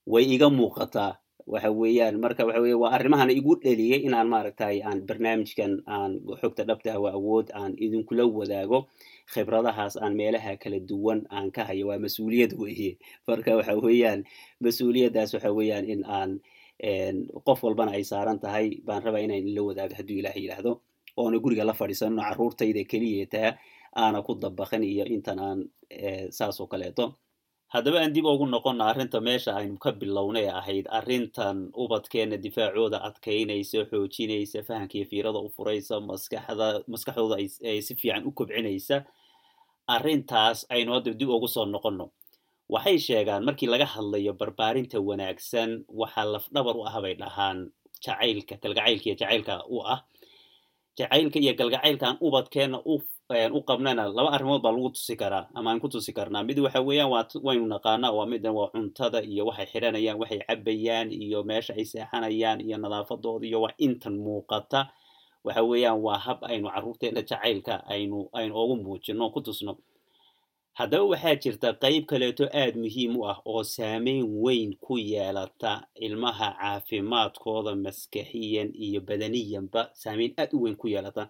way 0.06 0.26
iga 0.36 0.50
muuqataa. 0.50 1.18
Waxa 1.52 1.72
weeyaan 1.74 2.22
marka 2.22 2.46
waxa 2.46 2.62
weye 2.62 2.78
waa 2.78 2.94
arrimahana 2.94 3.34
igu 3.34 3.58
dheliyey 3.58 4.06
inaan 4.06 4.30
maaragtay 4.30 4.82
aan 4.86 5.02
barnaamijkan 5.10 5.82
aan 5.90 6.22
xogta 6.42 6.64
dhabta 6.70 7.02
waa 7.02 7.14
awood 7.18 7.50
aan 7.60 7.74
idinkula 7.82 8.24
wadaago 8.30 8.86
khibradahaas 9.34 9.98
aan 9.98 10.14
meelaha 10.14 10.54
kala 10.62 10.78
duwan 10.80 11.26
aan 11.34 11.50
ka 11.52 11.66
hayo. 11.66 11.88
Waa 11.90 11.98
mas'uuliyad 11.98 12.54
weeye. 12.62 12.98
Marka 13.28 13.58
waxa 13.58 13.74
weeyaan 13.74 14.22
mas'uuliyaddaas 14.62 15.34
waxa 15.34 15.50
weeyaan 15.50 15.86
in 15.90 16.06
aan 16.06 16.32
qof 17.46 17.60
walbana 17.66 17.98
ay 17.98 18.04
saaran 18.06 18.38
tahay 18.40 18.78
baan 18.86 19.02
rabaa 19.02 19.26
inaan 19.26 19.42
inla 19.42 19.62
wadaago 19.66 19.94
hadduu 19.98 20.22
ilaah 20.22 20.38
yidhaahdo 20.38 20.72
oona 21.18 21.38
guriga 21.44 21.64
la 21.66 21.74
fadhiisano 21.74 22.22
carruurtayda 22.22 22.84
keliyeetaa 22.92 23.50
aana 23.96 24.22
ku 24.26 24.36
dabaqan 24.44 24.84
iyo 24.84 25.06
intan 25.16 25.40
aan 25.40 25.60
saas 26.38 26.60
oo 26.62 26.68
kaleeto. 26.68 27.06
Haddaba 27.74 28.00
aan 28.04 28.14
dib 28.14 28.26
ugu 28.26 28.46
noqonna 28.52 28.84
arrinta 28.92 29.20
meesha 29.28 29.52
aynu 29.60 29.78
ka 29.84 29.92
bilownay 29.92 30.48
ahayd 30.60 30.86
arrintan 31.00 31.58
ubadkeenna 31.84 32.38
difaacooda 32.46 32.98
adkaynaysa 33.08 33.86
xoojinaysa 33.92 34.60
fahamkiiyo 34.68 35.06
fiirada 35.12 35.40
u 35.40 35.50
furaysa 35.56 35.96
maskaxda 36.10 36.68
maskaxdooda 36.92 37.36
ay 37.72 37.80
si 37.88 37.94
fiican 38.02 38.24
u 38.28 38.32
kobcinaysa 38.40 38.98
arrintaas 39.96 40.66
aynu 40.76 40.92
hadda 40.96 41.12
dib 41.20 41.30
ugu 41.30 41.48
soo 41.48 41.66
noqonno. 41.66 42.06
Waxay 42.74 42.98
sheegaan 43.08 43.44
markii 43.48 43.68
laga 43.74 43.86
hadlayo 43.94 44.34
barbaarinta 44.42 44.98
wanaagsan 45.10 45.70
waxaa 46.02 46.26
lafdhabar 46.34 46.76
u 46.80 46.84
ah 46.90 46.96
bay 47.04 47.16
dhahaan 47.22 47.58
jacaylka 48.06 48.56
galgacaylka 48.64 49.06
iyo 49.10 49.16
jacaylka 49.22 49.54
u 49.76 49.78
ah 49.94 50.00
jacaylka 51.02 51.38
iyo 51.44 51.54
galgacaylkan 51.60 52.14
ubadkeenna 52.22 52.78
u 52.86 53.60
qabnana 53.70 54.04
laba 54.18 54.30
arrimood 54.36 54.62
baa 54.64 54.72
lagu 54.76 54.90
tusi 54.96 55.16
karaa 55.22 55.48
ama 55.58 55.72
aan 55.72 55.80
ku 55.80 55.88
tusi 55.90 56.12
karnaa. 56.14 56.44
Mid 56.44 56.60
waxa 56.60 56.82
weeyaan 56.88 57.10
waynu 57.48 57.66
naqaanaa 57.74 58.12
waa 58.18 58.26
midan 58.32 58.54
waa 58.58 58.70
cuntada 58.74 59.20
iyo 59.32 59.44
waxay 59.50 59.66
xidhanayaan 59.72 60.18
waxay 60.22 60.40
cabayaan 60.48 61.08
iyo 61.12 61.40
meesha 61.50 61.74
ay 61.80 61.86
seexanayaan 61.92 62.60
iyo 62.68 62.78
nadaafadooda 62.78 63.46
iyo 63.50 63.60
waa 63.64 63.74
intan 63.86 64.16
muuqata. 64.26 64.82
Waxa 65.48 65.64
weeyaan 65.70 66.00
waa 66.06 66.20
hab 66.26 66.40
aynu 66.52 66.68
carruurteena 66.74 67.22
jacaylka 67.30 67.74
aynu 67.94 68.18
aynu 68.38 68.54
ugu 68.64 68.76
muujino 68.84 69.30
ku 69.34 69.40
tusno 69.42 69.72
haddaba 70.80 71.04
waxaa 71.12 71.36
jirta 71.36 71.70
qayb 71.84 72.04
kaleeto 72.12 72.46
aada 72.48 72.80
muhiim 72.84 73.12
u 73.20 73.28
ah 73.32 73.40
oo 73.46 73.64
saameyn 73.64 74.24
weyn 74.44 74.72
ku 74.86 74.96
yeelata 74.98 75.72
ilmaha 76.08 76.48
caafimaadkooda 76.60 77.76
maskaxiyan 77.86 78.70
iyo 78.86 79.00
badaniyanba 79.08 79.82
saameyn 80.02 80.32
aad 80.40 80.52
u 80.56 80.64
weyn 80.64 80.78
ku 80.82 80.88
yeelata. 80.88 81.24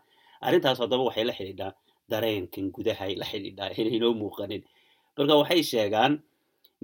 Arrintaas 0.45 0.77
haddaba 0.83 1.03
waxay 1.09 1.25
la 1.25 1.33
xidhiidhaa 1.33 1.73
dareenkan 2.11 2.65
gudahay 2.75 3.13
la 3.21 3.25
xidhiidhaa 3.31 3.73
inaynoo 3.81 4.13
muuqanin. 4.21 4.61
Marka 5.17 5.33
waxay 5.41 5.61
sheegaan 5.71 6.13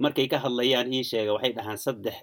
markay 0.02 0.26
ka 0.32 0.38
hadlayaan 0.44 0.90
ii 0.92 1.04
sheega 1.10 1.30
waxay 1.36 1.52
dhahaan 1.58 1.78
saddex 1.86 2.16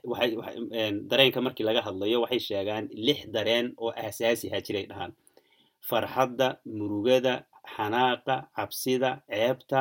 dareenka 1.12 1.40
markii 1.42 1.68
laga 1.70 1.82
hadlayo 1.88 2.18
waxay 2.24 2.42
sheegaan 2.50 2.84
lix 2.92 3.20
dareen 3.36 3.72
oo 3.80 3.92
aasaasiha 4.04 4.60
jiray 4.66 4.86
dhahaan. 4.92 5.12
Farxadda 5.80 6.48
murugada 6.78 7.34
xanaaqa 7.76 8.36
cabsida 8.56 9.10
ceebta 9.32 9.80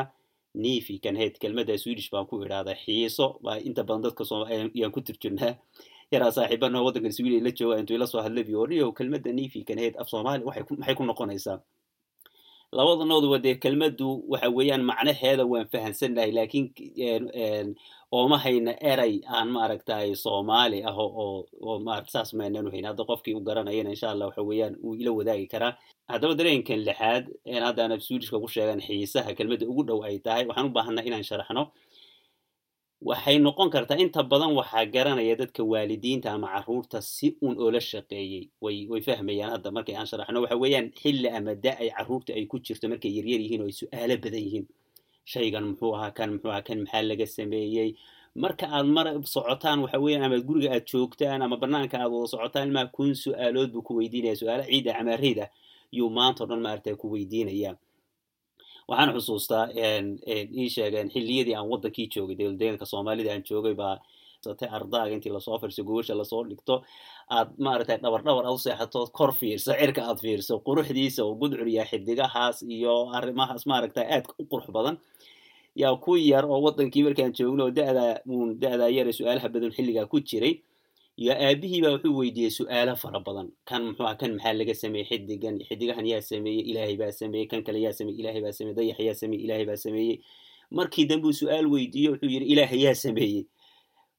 nifi 0.54 0.98
kanheyd 1.04 1.34
kelmadda 1.42 1.78
swedish 1.78 2.10
baan 2.12 2.26
ku 2.26 2.42
idhaahdaa 2.44 2.74
xiiso 2.84 3.26
inta 3.68 3.82
badan 3.84 4.02
dadka 4.06 4.24
soomaaliyaan 4.24 4.92
ku 4.94 5.00
turjurnaa 5.00 5.54
yaraa 6.12 6.30
saaxiibana 6.36 6.82
waddankan 6.86 7.12
sweden 7.12 7.44
la 7.44 7.50
jooga 7.58 7.78
intuu 7.80 7.96
ila 7.96 8.06
soo 8.06 8.22
hadlabi 8.26 8.54
oo 8.54 8.66
niyo 8.66 8.92
kelmadda 8.92 9.32
nifi 9.32 9.64
kanheyd 9.68 9.94
af 10.00 10.08
soomaali 10.12 10.44
maxay 10.44 10.94
ku 10.94 11.04
noqonaysaa 11.04 11.58
labada 12.78 13.04
nooduba 13.10 13.38
dee 13.44 13.54
kelmaddu 13.64 14.08
waxa 14.32 14.48
weeyaan 14.56 14.82
macnaheeda 14.90 15.44
waan 15.52 15.66
fahansannahay 15.72 16.30
laakiin 16.38 16.66
ooma 18.18 18.36
hayna 18.44 18.72
eray 18.92 19.14
aan 19.36 19.48
maaragtay 19.56 20.14
soomaali 20.24 20.78
ah 20.90 20.94
oo 20.98 21.78
maarata 21.86 22.10
saas 22.14 22.30
maanaan 22.38 22.70
hayn. 22.74 22.84
Hadda 22.90 23.02
qofkii 23.10 23.34
u 23.34 23.40
garanayana 23.48 23.90
insha 23.94 24.10
allah 24.12 24.26
waxa 24.30 24.42
weeyaan 24.50 24.74
wuu 24.84 24.94
ila 25.00 25.10
wadaagi 25.18 25.46
karaa. 25.52 25.72
Haddaba 26.12 26.34
dareenkan 26.38 26.80
lixaad 26.88 27.24
hadda 27.66 27.80
ana 27.84 27.96
swedishka 28.06 28.36
ku 28.42 28.48
sheegan 28.54 28.80
xiisaha 28.86 29.34
kelmadda 29.38 29.66
ugu 29.72 29.82
dhow 29.88 30.00
ay 30.08 30.18
tahay 30.26 30.44
waxaan 30.48 30.66
u 30.70 30.74
baahanaa 30.76 31.04
inaan 31.08 31.24
sharaxno 31.30 31.62
waxay 33.08 33.36
noqon 33.46 33.68
kartaa 33.74 33.98
inta 34.04 34.20
badan 34.30 34.52
waxaa 34.58 34.84
garanaya 34.94 35.34
dadka 35.40 35.62
waalidiinta 35.72 36.28
ama 36.32 36.48
carruurta 36.54 36.98
si 37.02 37.36
un 37.46 37.54
oola 37.64 37.80
shaqeeyey. 37.90 38.44
Way 38.64 38.76
way 38.90 39.00
fahmayaan 39.08 39.50
hadda 39.54 39.70
markay 39.76 39.94
aan 39.96 40.06
sharaxno. 40.10 40.38
Waxa 40.44 40.56
weeyaan 40.62 40.88
xilli 41.00 41.28
ama 41.38 41.54
da 41.64 41.72
ay 41.82 41.90
carruurta 41.96 42.30
ay 42.38 42.44
ku 42.50 42.56
jirto 42.64 42.88
markay 42.88 43.10
yaryar 43.16 43.40
yihiin 43.44 43.60
oo 43.62 43.68
ay 43.70 43.76
su'aalo 43.80 44.14
badan 44.24 44.40
yihiin. 44.46 44.66
Shaygan 45.32 45.64
muxuu 45.68 45.92
ahaa 45.96 46.10
kan 46.16 46.28
muxuu 46.32 46.50
ahaa 46.50 46.62
kan 46.68 46.78
maxaa 46.84 47.02
laga 47.08 47.26
sameeyey? 47.26 47.90
Marka 48.42 48.66
aad 48.76 48.86
mar 48.96 49.06
socotaan 49.34 49.78
waxa 49.84 49.98
weeyaan 50.04 50.24
ama 50.26 50.38
guriga 50.48 50.70
aad 50.76 50.84
joogtaan 50.90 51.42
ama 51.42 51.56
banaanka 51.62 51.96
aad 52.00 52.10
wada 52.12 52.28
socotaan 52.34 52.68
ilmaha 52.68 52.86
kun 52.96 53.12
su'aalood 53.14 53.70
buu 53.72 53.82
ku 53.86 53.92
weydiinaya 54.00 54.36
su'aalo 54.40 54.64
ciida 54.70 54.92
camaareyd 54.98 55.38
ah 55.44 55.50
yuu 55.92 56.10
maanta 56.10 56.44
o 56.44 56.46
dhan 56.50 56.60
maaragta 56.64 56.96
ku 56.96 57.06
weydiinaya 57.14 57.76
waxaan 58.88 59.10
xusuustaa 59.16 59.64
ii 60.60 60.68
sheegeen 60.74 61.08
xilliyadii 61.14 61.54
aan 61.58 61.68
waddankii 61.72 62.06
joogay 62.14 62.36
dowladdeeganka 62.40 62.86
soomaalida 62.92 63.30
aan 63.32 63.42
joogay 63.50 63.74
baa 63.82 63.96
satay 64.44 64.68
ardaaga 64.76 65.12
intii 65.16 65.32
la 65.32 65.40
soo 65.40 65.56
fariiso 65.60 65.82
gogosha 65.88 66.14
la 66.14 66.24
soo 66.24 66.42
dhigto. 66.48 66.74
Aad 67.36 67.48
maaragtay 67.64 67.96
dhabar 68.02 68.20
dhabar 68.26 68.44
u 68.52 68.58
seexato 68.64 69.00
kor 69.18 69.32
fiirso 69.38 69.72
cirka 69.80 70.02
aad 70.10 70.18
fiirso 70.24 70.54
quruxdiisa 70.66 71.20
oo 71.24 71.34
gudcur 71.40 71.68
iyo 71.68 71.84
xidigahaas 71.90 72.56
iyo 72.76 72.94
arrimahaas 73.16 73.62
maaragtay 73.70 74.04
aad 74.14 74.24
u 74.40 74.44
qurux 74.50 74.68
badan. 74.76 74.96
Yaa 75.82 75.96
ku 76.04 76.12
yar 76.16 76.44
oo 76.44 76.60
waddankii 76.66 77.02
markaan 77.06 77.32
joogno 77.38 77.62
oo 77.64 77.70
da'daa 77.78 78.12
uun 78.28 78.48
da'daa 78.62 78.90
yare 78.96 79.12
su'aalaha 79.18 79.48
badan 79.54 79.72
xilligaa 79.76 80.06
ku 80.12 80.20
jiray 80.28 80.54
iyo 81.16 81.32
aabihii 81.46 81.80
baa 81.84 81.92
wuxuu 81.94 82.16
weydiiyey 82.18 82.50
su'aalo 82.50 82.94
fara 83.02 83.20
badan. 83.26 83.48
Kan 83.68 83.82
muxuu 83.86 84.06
ah 84.10 84.16
kan 84.20 84.32
maxaa 84.36 84.52
laga 84.58 84.74
sameeyey? 84.74 85.06
Xidigan 85.10 85.56
xidigahan 85.68 86.06
yaa 86.12 86.20
sameeyey 86.30 86.62
ilaahay 86.70 86.96
baa 86.96 87.12
sameeyey. 87.20 87.46
Kan 87.50 87.62
kale 87.66 87.78
yaa 87.84 87.92
sameeyey 87.98 88.20
ilaahay 88.20 88.42
baa 88.44 88.52
sameeyey. 88.58 88.76
Dayax 88.78 88.98
yaa 89.08 89.14
sameeyey 89.20 89.44
ilaahay 89.46 89.66
baa 89.70 89.76
sameeyey. 89.84 90.16
Markii 90.70 91.04
dambe 91.10 91.32
su'aal 91.32 91.66
weydiiyo 91.74 92.10
wuxuu 92.12 92.30
yidhi 92.34 92.46
ilaahay 92.52 92.80
yaa 92.86 92.94
sameeyey. 92.94 93.42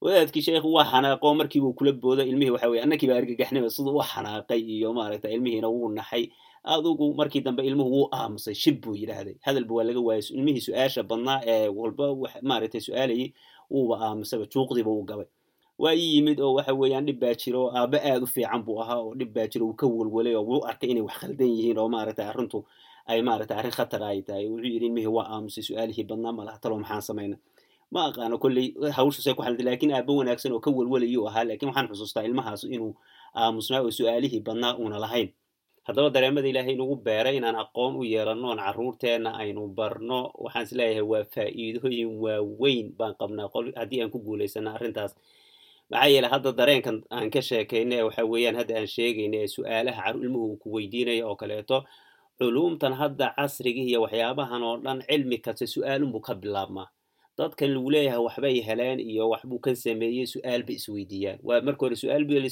Wadaadkii 0.02 0.42
sheekhu 0.46 0.74
waa 0.74 0.86
xanaaqo 0.92 1.34
markiibuu 1.40 1.74
kula 1.74 1.92
boodo 1.92 2.24
ilmihii 2.24 2.52
waxa 2.56 2.70
weye 2.70 2.82
annakii 2.84 3.08
baa 3.10 3.18
argagaxnima 3.22 3.70
siduu 3.70 3.98
u 4.00 4.04
xanaaqay 4.12 4.60
iyo 4.76 4.94
maaragta 4.94 5.30
ilmihiina 5.36 5.68
wuu 5.68 5.90
naxay. 5.92 6.26
Adugu 6.64 7.14
markii 7.16 7.42
dambe 7.42 7.64
ilmuhu 7.68 7.92
wuu 7.96 8.08
aamusay 8.14 8.54
shib 8.56 8.82
buu 8.84 8.96
yidhaahday. 8.96 9.36
Hadalba 9.42 9.74
waa 9.76 9.84
laga 9.88 10.00
waayay 10.08 10.24
ilmihii 10.38 10.62
su'aasha 10.68 11.04
badnaa 11.04 11.42
ee 11.46 11.68
walba 11.80 12.06
maaragtay 12.42 12.82
su'aalayay 12.82 13.34
wuuba 13.72 13.96
aamusayba 14.06 14.46
juuqdiiba 14.54 14.92
uu 14.92 15.04
gabay 15.10 15.26
waa 15.84 15.94
ii 15.96 16.16
yimid 16.16 16.40
oo 16.40 16.54
waxa 16.58 16.74
weeyaan 16.82 17.06
dhib 17.08 17.20
baa 17.24 17.34
jiro 17.42 17.60
oo 17.68 17.72
aabbe 17.78 17.98
aad 18.10 18.24
u 18.24 18.28
fiican 18.36 18.62
buu 18.66 18.80
ahaa 18.84 19.00
oo 19.04 19.12
dhib 19.20 19.32
baa 19.36 19.48
jiro 19.52 19.66
uu 19.68 19.74
ka 19.80 19.86
welwelay 19.88 20.36
oo 20.40 20.44
wuu 20.50 20.62
arkay 20.70 20.90
inay 20.92 21.04
wax 21.08 21.18
khaldan 21.22 21.48
yihiin 21.56 21.78
oo 21.82 21.90
maaragtay 21.96 22.26
arrintu 22.32 22.60
ay 23.12 23.20
maaragtay 23.28 23.58
arrin 23.60 23.76
khatar 23.78 24.02
ay 24.04 24.22
tahay. 24.28 24.46
Wuxuu 24.50 24.66
yidhi 24.74 24.86
ilmihii 24.88 25.12
waa 25.18 25.28
aamusay 25.36 25.64
su'aalihii 25.68 26.06
badnaa 26.10 26.32
malaha 26.38 26.58
talo 26.64 26.76
maxaan 26.82 27.02
samayna. 27.10 27.38
Ma 27.94 28.00
aqaano 28.10 28.38
kolley 28.44 28.68
hawshaasay 28.98 29.34
ku 29.38 29.42
xalantay 29.46 29.66
laakiin 29.68 29.92
aabbe 29.98 30.12
wanaagsan 30.20 30.52
oo 30.56 30.60
ka 30.66 30.72
welwelayuu 30.78 31.28
ahaa 31.30 31.44
laakiin 31.48 31.70
waxaan 31.70 31.88
xusuustaa 31.92 32.24
ilmahaas 32.28 32.64
inuu 32.76 32.92
aamusnaa 33.42 33.82
oo 33.86 33.92
su'aalihii 33.98 34.42
badnaa 34.48 34.74
uuna 34.82 34.98
lahayn. 35.04 35.30
Haddaba 35.88 36.10
dareemada 36.10 36.48
ilaahay 36.52 36.76
nagu 36.80 36.96
beeray 37.06 37.36
inaan 37.38 37.56
aqoon 37.64 37.94
u 38.00 38.04
yeelanno 38.04 38.48
oon 38.50 38.60
aynu 39.42 39.62
barno 39.78 40.20
waxaan 40.44 40.64
is 40.66 40.72
leeyahay 40.80 41.06
waa 41.12 41.24
faa'iidooyin 41.34 42.10
waaweyn 42.24 42.88
baan 42.98 43.14
qabnaa. 43.20 43.50
Haddii 43.80 44.02
aan 44.02 44.10
ku 44.14 44.20
guulaysana 44.20 44.74
arrintaas 44.78 45.14
maxaa 45.92 46.10
yeele 46.14 46.28
hadda 46.34 46.52
dareenkan 46.60 46.98
aan 47.16 47.30
ka 47.34 47.42
sheekayna 47.50 48.06
waxa 48.08 48.24
weeyaan 48.32 48.56
hadda 48.60 48.74
aan 48.80 48.88
sheegayna 48.96 49.38
ee 49.44 49.48
su'aalaha 49.56 50.14
ilmuhu 50.14 50.46
uu 50.52 50.58
ku 50.62 50.68
weydiinaya 50.76 51.24
oo 51.30 51.36
kaleeto 51.42 51.78
culuumtan 52.40 52.94
hadda 53.02 53.28
casriga 53.38 53.82
iyo 53.90 54.00
waxyaabahan 54.06 54.62
oo 54.70 54.76
dhan 54.86 55.00
cilmi 55.10 55.38
kasta 55.46 55.66
su'aalunbuu 55.76 56.22
ka 56.28 56.34
bilaabmaa. 56.36 56.88
Dadkan 57.38 57.68
lagu 57.76 57.90
leeyahay 57.92 58.20
waxbay 58.28 58.56
heleen 58.68 59.00
iyo 59.00 59.24
waxbuu 59.34 59.60
kan 59.60 59.76
sameeyey 59.76 60.24
su'aal 60.34 60.64
bay 60.68 60.76
isweydiiyaan 60.80 61.40
waa 61.48 61.60
marka 61.68 61.82
hore 61.86 61.96
su'aal 62.04 62.24
baa 62.30 62.40
la 62.44 62.50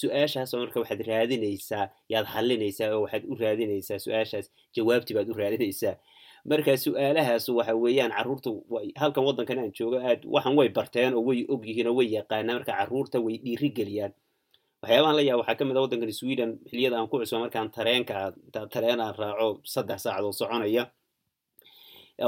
su'aashaasoo 0.00 0.58
marka 0.62 0.80
waxaad 0.82 1.02
raadinaysaa 1.10 1.84
yaad 2.12 2.26
xalinaysaa 2.34 2.90
oo 2.94 3.00
waxaad 3.06 3.24
u 3.30 3.34
raadinaysaa 3.42 3.98
su'aashaas 4.06 4.46
jawaabti 4.76 5.14
baad 5.16 5.28
u 5.30 5.38
raadinaysaa 5.42 5.94
marka 6.50 6.72
su'aalahaas 6.84 7.44
waxa 7.58 7.74
weeyaan 7.84 8.12
carruurta 8.16 8.50
halkan 9.00 9.22
waddankan 9.28 9.58
aan 9.62 9.72
joogo 9.78 9.98
aad 10.08 10.20
waxan 10.34 10.54
way 10.58 10.68
barteen 10.76 11.12
oo 11.18 11.22
way 11.28 11.40
og 11.52 11.62
yihiin 11.68 11.88
oo 11.90 11.94
way 11.98 12.08
yaqaanaan 12.16 12.56
marka 12.58 12.72
carruurta 12.80 13.16
way 13.26 13.36
dhiiri 13.44 13.68
geliyaan 13.78 14.12
waxyaabahan 14.82 15.14
la 15.18 15.22
yaaba 15.28 15.40
waxaa 15.42 15.58
ka 15.58 15.64
mid 15.68 15.76
a 15.76 15.80
waddankan 15.84 16.12
sweden 16.20 16.50
xiliyada 16.70 16.96
aan 16.98 17.08
ku 17.10 17.16
cusbo 17.20 17.38
markaan 17.44 17.68
tareenka 17.76 18.14
tareen 18.74 19.00
aan 19.04 19.14
raaco 19.20 19.48
saddex 19.72 19.98
saacadood 20.06 20.34
soconaya. 20.40 20.84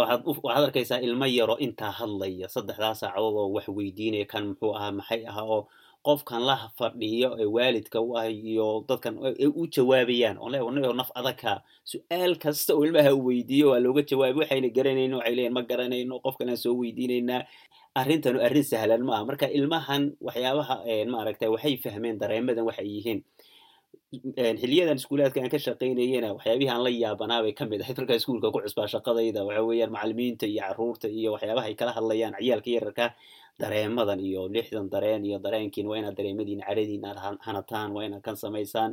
Waxaad 0.00 0.20
waxaad 0.26 0.64
arkaysaa 0.68 1.00
ilmo 1.06 1.26
yaro 1.38 1.56
intaa 1.66 1.92
hadlaya 1.98 2.46
saddexdaa 2.54 2.94
saacadood 3.00 3.34
oo 3.42 3.48
wax 3.56 3.66
weydiinaya 3.76 4.26
kan 4.32 4.44
muxuu 4.52 4.72
ahaa 4.78 4.92
maxay 4.98 5.20
ahaa 5.30 5.46
oo 5.54 5.60
qofkan 6.06 6.42
la 6.48 6.56
fadhiyo 6.78 7.28
ee 7.42 7.48
waalidka 7.56 7.98
u 8.00 8.16
ah 8.20 8.26
iyo 8.30 8.66
dadkan 8.88 9.14
u 9.60 9.62
jawaabayaan 9.74 10.36
oo 10.38 10.48
leeyo 10.52 10.92
naf 11.00 11.10
adagka 11.20 11.52
su'aal 11.92 12.34
kasta 12.44 12.70
oo 12.76 12.84
ilmaha 12.86 13.10
u 13.18 13.20
weydiiyo 13.28 13.66
waa 13.72 13.80
looga 13.84 14.02
jawaabay 14.10 14.38
waxayna 14.40 14.68
garanayno 14.76 15.16
waxay 15.18 15.34
leeyihiin 15.36 15.54
ma 15.56 15.62
garanayno 15.70 16.14
qof 16.24 16.34
kalaan 16.40 16.56
soo 16.64 16.74
weydiinaynaa 16.80 17.42
arrintanu 18.00 18.38
arrin 18.46 18.64
sahlan 18.70 19.02
ma 19.06 19.12
aha 19.16 19.24
marka 19.30 19.46
ilmahan 19.58 20.02
waxyaabaha 20.26 20.74
maaragtay 21.12 21.48
waxay 21.54 21.74
fahmeen 21.84 22.16
dareemadan 22.22 22.64
waxay 22.68 22.86
yihiin 22.94 23.20
xiliyadan 24.60 24.96
iskuulaadka 25.00 25.40
aan 25.42 25.50
ka 25.54 25.58
shaqaynayena 25.66 26.28
waxyaabihii 26.36 26.70
aan 26.74 26.82
la 26.86 26.90
yaabanaa 27.04 27.42
bay 27.44 27.52
ka 27.58 27.64
mid 27.70 27.80
ahayd 27.84 27.98
markaa 28.00 28.16
iskuulka 28.20 28.48
ku 28.54 28.60
cusbaa 28.64 28.88
shaqadayda 28.94 29.40
waxa 29.48 29.62
weeyaan 29.68 29.92
macalimiinta 29.96 30.46
iyo 30.46 30.62
carruurta 30.66 31.06
iyo 31.18 31.28
waxyaabaha 31.34 31.66
ay 31.70 31.74
kala 31.80 31.92
hadlayaan 31.98 32.34
ciyaalka 32.40 32.70
yararka 32.76 33.04
dareemadan 33.60 34.20
iyo 34.28 34.42
lixdan 34.54 34.86
dareen 34.94 35.22
iyo 35.28 35.38
dareenkiin 35.44 35.86
waa 35.90 35.98
inaad 36.00 36.16
dareemadiin 36.18 36.60
cadhadiin 36.66 37.04
aad 37.10 37.18
hanataan 37.46 37.90
waa 37.96 38.04
inaad 38.08 38.22
kan 38.26 38.36
samaysaan. 38.36 38.92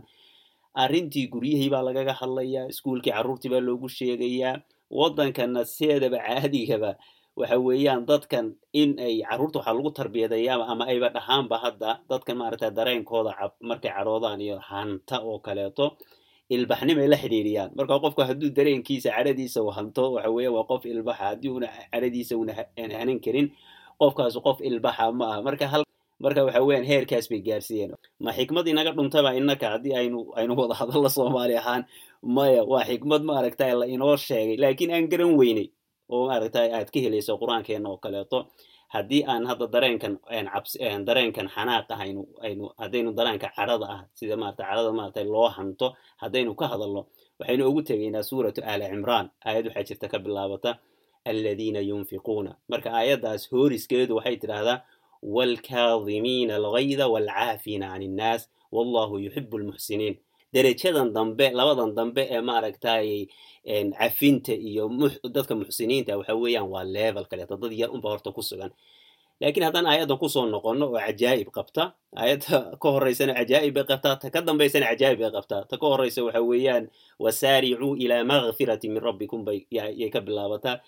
Arrintii 0.83 1.27
guryihii 1.33 1.69
baa 1.73 1.83
lagaga 1.87 2.13
hadlayaa 2.21 2.67
iskuulkii 2.71 3.13
carruurtii 3.15 3.51
baa 3.53 3.63
loogu 3.67 3.87
sheegayaa 3.97 4.55
waddankana 4.99 5.61
sideedaba 5.75 6.17
caadigaba 6.27 6.91
waxa 7.39 7.57
weeyaan 7.67 8.01
dadkan 8.09 8.45
in 8.81 8.89
ay 9.07 9.15
carruurta 9.29 9.59
waxaa 9.59 9.75
lagu 9.77 9.91
tarbiyadeeya 9.99 10.53
ama 10.71 10.83
ayba 10.91 11.09
dhahaanba 11.15 11.55
hadda 11.63 11.91
dadkan 12.09 12.35
maaragta 12.41 12.67
dareenkooda 12.77 13.31
markay 13.69 13.91
cadhoodaan 13.95 14.39
iyo 14.45 14.57
hanta 14.69 15.15
oo 15.27 15.39
kaleeto 15.45 15.85
ilbaxnimay 16.55 17.07
la 17.11 17.17
xidhiiriyaan 17.23 17.69
marka 17.77 17.95
qofku 18.03 18.21
hadduu 18.29 18.49
dareenkiisa 18.57 19.09
cadhadiisa 19.17 19.59
u 19.67 19.69
hanto 19.77 20.03
waxa 20.15 20.29
waa 20.55 20.63
qof 20.71 20.83
ilbaxa. 20.93 21.23
Haddii 21.35 21.49
una 21.57 21.67
cadhadiisa 21.91 22.33
una 22.41 22.53
hanan 22.77 23.19
karin 23.25 23.47
qofkaas 23.99 24.35
qof 24.45 24.57
ilbaxa 24.69 25.11
ma 25.19 25.25
aha. 25.31 25.41
Marka 25.47 25.65
hal 25.73 25.81
marka 26.23 26.41
waxa 26.47 26.61
weeyaan 26.67 26.85
heerkaas 26.91 27.25
bay 27.31 27.41
gaarsiiyeen. 27.47 27.91
Ma 28.23 28.31
xikmad 28.37 28.65
inaga 28.71 28.91
dhuntaba 28.97 29.29
innaka 29.39 29.65
haddii 29.73 29.93
aynu 29.99 30.19
aynu 30.39 30.53
wada 30.59 30.75
hadallo 30.79 31.09
soomaali 31.17 31.55
ahaan 31.61 31.83
maya 32.35 32.61
waa 32.71 32.85
xikmad 32.89 33.21
maaragtay 33.29 33.71
la 33.79 33.85
inoo 33.95 34.15
sheegay 34.27 34.57
laakiin 34.63 34.91
aan 34.95 35.05
garan 35.11 35.33
weynay 35.39 35.67
oo 36.13 36.27
maaragtay 36.29 36.67
aad 36.77 36.89
ka 36.93 37.00
helayso 37.05 37.33
qur'aankeena 37.41 37.88
oo 37.91 37.97
kaleeto 37.97 38.39
haddii 38.95 39.24
aan 39.31 39.43
hadda 39.50 39.65
dareenkan 39.75 40.13
cabs 40.53 40.71
dareenkan 41.07 41.47
xanaaq 41.55 41.85
ah 41.93 42.00
aynu 42.05 42.21
aynu 42.45 42.63
haddaynu 42.81 43.09
dareenka 43.19 43.47
cadhada 43.57 43.85
ah 43.95 44.01
sida 44.19 44.35
maarata 44.41 44.63
cadhada 44.69 44.91
maaragtay 44.97 45.25
loo 45.35 45.50
hanto 45.57 45.88
haddaynu 46.21 46.51
ka 46.59 46.65
hadalno 46.71 47.01
waxaynu 47.39 47.63
ugu 47.69 47.81
tegaynaa 47.89 48.24
suuratu 48.29 48.62
aali 48.69 48.85
cimraan 48.91 49.27
aayad 49.47 49.65
waxaa 49.67 49.83
jirta 49.89 50.07
ka 50.13 50.17
bilaabata 50.25 50.71
aladiina 51.29 51.79
yunfiquuna. 51.89 52.51
Marka 52.71 52.89
aayaddaas 53.00 53.41
hooriskeedu 53.51 54.13
waxay 54.17 54.35
tidhaahdaa 54.41 54.77
waalkaadimiina 55.55 56.55
algayda 56.55 57.07
waalcaafiina 57.13 57.88
can 57.93 58.01
innaas 58.01 58.41
wallahu 58.71 59.19
yuxibu 59.25 59.57
lmuxsiniin 59.59 60.15
derejadan 60.55 61.09
dambe 61.15 61.47
labadan 61.59 61.91
dambe 61.97 62.24
ee 62.35 62.41
maaragtay 62.50 63.07
cafinta 64.00 64.53
iyo 64.53 64.83
dadka 65.35 65.53
muxsiniinta 65.62 66.17
waxa 66.19 66.33
weeyaan 66.43 66.69
waa 66.74 66.85
level 66.97 67.25
kaleeto 67.31 67.57
dad 67.57 67.74
yar 67.81 67.89
unba 67.95 68.09
horta 68.09 68.31
ku 68.31 68.41
sugan. 68.41 68.71
Laakiin 69.41 69.65
haddaan 69.67 69.88
aayaddan 69.91 70.17
ku 70.21 70.27
soo 70.31 70.45
noqonno 70.47 70.85
oo 70.88 71.00
cajaa'ib 71.05 71.50
qabta 71.57 71.83
aayadda 72.15 72.55
ka 72.81 72.88
horeysana 72.95 73.33
cajaa'ib 73.39 73.74
bay 73.75 73.83
qabtaa 73.91 74.15
ta 74.21 74.27
ka 74.31 74.39
dambaysana 74.47 74.85
cajaa'ib 74.91 75.19
bay 75.19 75.31
qabtaa. 75.38 75.62
Ta 75.69 75.75
ka 75.81 75.85
horeysa 75.91 76.24
waxa 76.24 76.41
weeyaan 76.50 76.85
wasaaricuu 77.19 78.00
ilaa 78.03 78.24
makfirati 78.24 78.88
min 78.93 79.03
rabbikum 79.03 79.43
bay 79.43 79.59
ka 80.13 80.19
bilaabataa. 80.27 80.79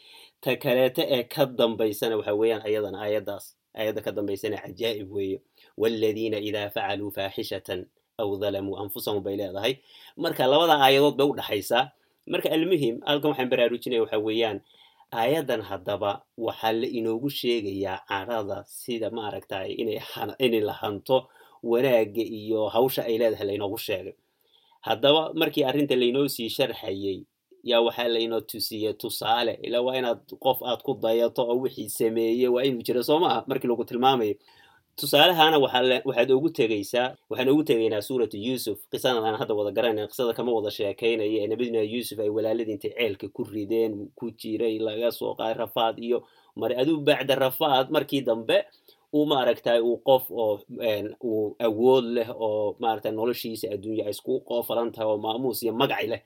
Ta 0.43 0.55
kaleeta 0.63 1.03
ee 1.15 1.23
ka 1.33 1.43
dambaysana 1.59 2.15
waxa 2.19 2.33
weeyaan 2.39 2.63
ayadana 2.63 2.97
aayaddaas 3.03 3.45
aayadda 3.75 4.01
ka 4.05 4.11
dambaysana 4.15 4.57
cajaa'ib 4.63 5.11
weeye 5.11 5.37
waaladiina 5.77 6.37
idaa 6.39 6.69
facaluu 6.75 7.11
faaxishatan 7.17 7.85
aw 8.17 8.33
dalamuu 8.41 8.77
anfusahum 8.81 9.21
bay 9.21 9.37
leedahay. 9.37 9.77
Marka 10.17 10.47
labada 10.49 10.81
aayadood 10.81 11.15
bay 11.17 11.27
u 11.29 11.33
dhaxaysaa. 11.37 11.93
Marka 12.25 12.49
almuhim 12.49 12.97
halkan 13.05 13.29
waxaan 13.31 13.49
baraarujinaya 13.51 14.01
waxa 14.03 14.17
weeyaan 14.17 14.57
aayaddan 15.13 15.61
haddaba 15.61 16.11
waxaa 16.37 16.73
la 16.81 16.87
inoogu 16.89 17.29
sheegayaa 17.29 18.01
cadhada 18.09 18.65
sida 18.65 19.09
maaragtay 19.13 19.69
inay 19.77 20.61
la 20.65 20.73
hanto 20.73 21.29
wanaagga 21.63 22.23
iyo 22.25 22.65
hawsha 22.73 23.05
ay 23.05 23.17
leedahay 23.21 23.47
lainoogu 23.53 23.77
sheegay. 23.77 24.13
Haddaba 24.81 25.33
markii 25.37 25.63
arrinta 25.69 25.93
lainoo 25.95 26.25
sii 26.27 26.49
sharxayey 26.49 27.21
yaa 27.63 27.81
waxaa 27.85 28.09
lainoo 28.09 28.41
tusiye 28.41 28.93
tusaale 28.97 29.59
ilaa 29.61 29.81
waa 29.85 29.93
inaad 30.01 30.25
qof 30.41 30.59
aad 30.65 30.81
ku 30.81 30.93
dayato 30.97 31.45
oo 31.45 31.57
wixii 31.61 31.89
sameeye 31.89 32.47
waa 32.49 32.65
inuu 32.65 32.81
jiro 32.81 33.03
soo 33.05 33.19
maaha. 33.21 33.45
Markii 33.47 33.69
lagu 33.69 33.85
tilmaamayo 33.85 34.35
tusaalahana 34.99 35.57
waxaad 35.61 36.31
ugu 36.37 36.49
tegaysaa 36.49 37.07
waxaan 37.29 37.49
ugu 37.53 37.63
tegaynaa 37.63 38.01
suuratu 38.01 38.37
yuusuf. 38.37 38.77
Qisadan 38.91 39.21
aan 39.25 39.37
hadda 39.41 39.53
wada 39.53 39.71
garanayna 39.71 40.07
qisada 40.11 40.33
kama 40.33 40.51
wada 40.57 40.71
sheekaynaya 40.77 41.43
ee 41.43 41.47
nabadina 41.51 41.81
yuusuf 41.93 42.17
ay 42.19 42.29
walaaladii 42.35 42.73
intay 42.75 42.91
ceelka 42.97 43.27
ku 43.35 43.43
rideen 43.43 44.09
ku 44.17 44.31
jiray 44.39 44.79
laga 44.87 45.11
soo 45.11 45.35
qaaday 45.37 45.53
rafaad 45.63 45.95
iyo 46.07 46.17
mar 46.55 46.71
aduu 46.81 46.97
bacda 47.07 47.35
rafaad 47.35 47.85
markii 47.95 48.21
dambe 48.25 48.57
uu 49.13 49.25
maaragtay 49.31 49.79
uu 49.85 49.97
qof 50.07 50.23
oo 50.31 50.59
uu 51.29 51.55
awood 51.67 52.05
leh 52.17 52.29
oo 52.33 52.75
maaragtay 52.81 53.11
noloshiisa 53.13 53.67
adduunya 53.73 54.03
ay 54.09 54.11
isku 54.17 54.39
qoofalan 54.49 54.89
tahay 54.91 55.07
oo 55.13 55.17
maamuus 55.21 55.61
iyo 55.63 55.73
magaci 55.77 56.07
leh 56.09 56.21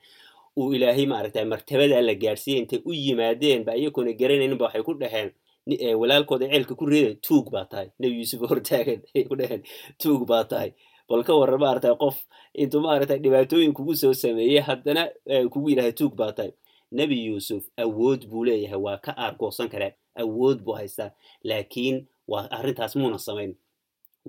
uu 0.56 0.72
ilaahay 0.74 1.06
maaragtay 1.12 1.44
martabadaa 1.44 2.00
la 2.08 2.14
gaarsiiyey 2.14 2.60
intay 2.64 2.80
u 2.88 2.92
yimaadeen 3.04 3.64
ba 3.68 3.76
iyagoona 3.76 4.12
garanayninba 4.20 4.64
waxay 4.66 4.82
ku 4.82 4.94
dhaheen 5.02 5.30
walaalkooda 5.66 6.48
ceelka 6.50 6.74
ku 6.74 6.86
riday 6.86 7.14
tuug 7.26 7.50
baa 7.50 7.64
tahay. 7.64 7.88
Nebi 7.98 8.14
yuusuf 8.20 8.40
hortaagan 8.50 9.00
ay 9.14 9.24
ku 9.28 9.34
dhaheen 9.40 9.62
tuug 10.02 10.26
baa 10.26 10.44
tahay. 10.44 10.70
Bal 11.08 11.22
ka 11.26 11.32
warran 11.38 11.60
maaragtay 11.60 11.94
qof 12.02 12.16
intuu 12.54 12.80
maaragtay 12.82 13.18
dhibaatooyin 13.24 13.74
kugu 13.76 13.94
soo 13.94 14.14
sameeyey 14.14 14.62
haddana 14.68 15.08
kugu 15.52 15.68
yidhahay 15.70 15.94
tuug 15.94 16.14
baa 16.18 16.32
tahay. 16.32 16.52
Nebi 16.92 17.16
yuusuf 17.26 17.62
awood 17.78 18.26
buu 18.30 18.44
leeyahay 18.44 18.80
waa 18.86 18.98
ka 18.98 19.12
aargoosan 19.16 19.68
karaa. 19.72 19.94
Awood 20.22 20.58
buu 20.64 20.74
haystaa 20.76 21.10
laakiin 21.44 22.06
waa 22.28 22.50
arrintaas 22.50 22.96
muuna 22.96 23.18
samayn. 23.18 23.54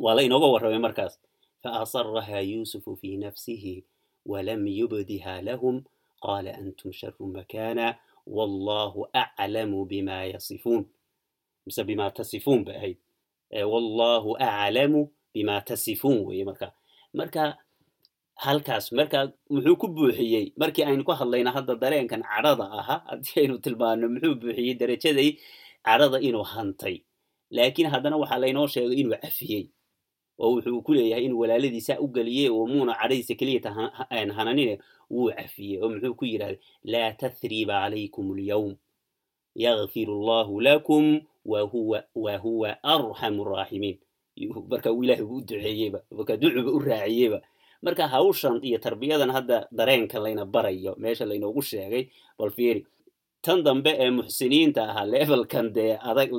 Waa 0.04 0.14
la 0.16 0.22
inooga 0.22 0.48
warramay 0.54 0.80
markaas. 0.80 1.20
Fa 1.64 1.70
asarahaa 1.82 2.44
yuusufu 2.52 2.96
fii 2.96 3.18
nafsihi 3.18 3.84
walam 4.26 4.68
yubdiha 4.68 5.42
lahum 5.42 5.84
qaala 6.24 6.56
antum 6.56 6.92
sharu 6.92 7.28
makaana 7.28 7.96
wallahu 8.28 9.08
aclamu 9.14 9.86
bima 9.86 10.24
yasifuun 10.32 10.88
mise 11.66 11.84
bima 11.84 12.12
tasifuun 12.12 12.64
bay 12.66 12.76
ahayd 12.80 12.98
wallahu 13.74 14.30
aclamu 14.40 15.02
bima 15.34 15.62
tasifuun 15.62 16.18
weye 16.28 16.44
marka 16.50 16.68
marka 17.14 17.44
halkaas 18.46 18.92
marka 18.92 19.20
muxuu 19.50 19.76
ku 19.82 19.88
buuxiyey 19.88 20.46
markii 20.62 20.84
aynu 20.90 21.04
ka 21.08 21.14
hadlayna 21.20 21.52
hadda 21.56 21.76
dareenkan 21.84 22.22
cadhada 22.32 22.66
ahaa 22.80 23.00
haddii 23.10 23.38
aynu 23.42 23.58
tilmaano 23.64 24.06
muxuu 24.14 24.36
buuxiyey 24.42 24.74
derajaday 24.82 25.30
cadhada 25.88 26.18
inuu 26.28 26.44
hantay 26.54 26.96
laakiin 27.58 27.90
haddana 27.94 28.18
waxaa 28.22 28.40
laynoo 28.44 28.68
sheegay 28.74 28.98
inuu 29.02 29.16
cafiyey 29.24 29.64
oo 30.44 30.50
wuxuu 30.56 30.82
ku 30.86 30.92
leeyahay 30.98 31.26
in 31.26 31.34
walaaladiisa 31.42 31.94
u 32.04 32.08
geliyey 32.16 32.50
oo 32.56 32.66
muuna 32.68 32.94
cadhadiisa 33.02 33.34
keliyata 33.40 33.70
hananine 34.38 34.74
wuu 35.14 35.30
cafiyey 35.38 35.78
oo 35.84 35.90
muxuu 35.94 36.16
ku 36.20 36.26
yidhahday 36.26 36.58
laa 36.92 37.12
tathriba 37.22 37.76
calaykum 37.86 38.26
alyawm 38.34 38.74
yakfir 39.56 40.10
allahu 40.10 40.62
lakum 40.62 41.22
wahuwa 41.46 42.04
wahuwa 42.16 42.78
arxamu 42.84 43.44
raaximiin 43.44 43.98
marka 44.70 44.92
uu 44.92 45.04
ilaahay 45.04 45.24
u 45.26 45.42
duceeyeyba 45.42 46.00
marka 46.12 46.38
ducuba 46.38 46.72
u 46.72 46.80
raaciyeyba. 46.80 47.42
Marka 47.84 48.08
hawshan 48.08 48.60
iyo 48.64 48.78
tarbiyadan 48.80 49.30
hadda 49.32 49.68
dareenka 49.72 50.20
layna 50.20 50.46
barayo 50.46 50.96
meesha 50.98 51.26
laynoogu 51.26 51.62
sheegay 51.62 52.08
bal 52.40 52.52
fiiri 52.52 52.86
tan 53.42 53.64
dambe 53.64 53.92
ee 54.00 54.10
muxsiniinta 54.10 54.82
ahaa 54.90 55.06
levelkan 55.06 55.74
dee 55.76 56.00
adag 56.02 56.32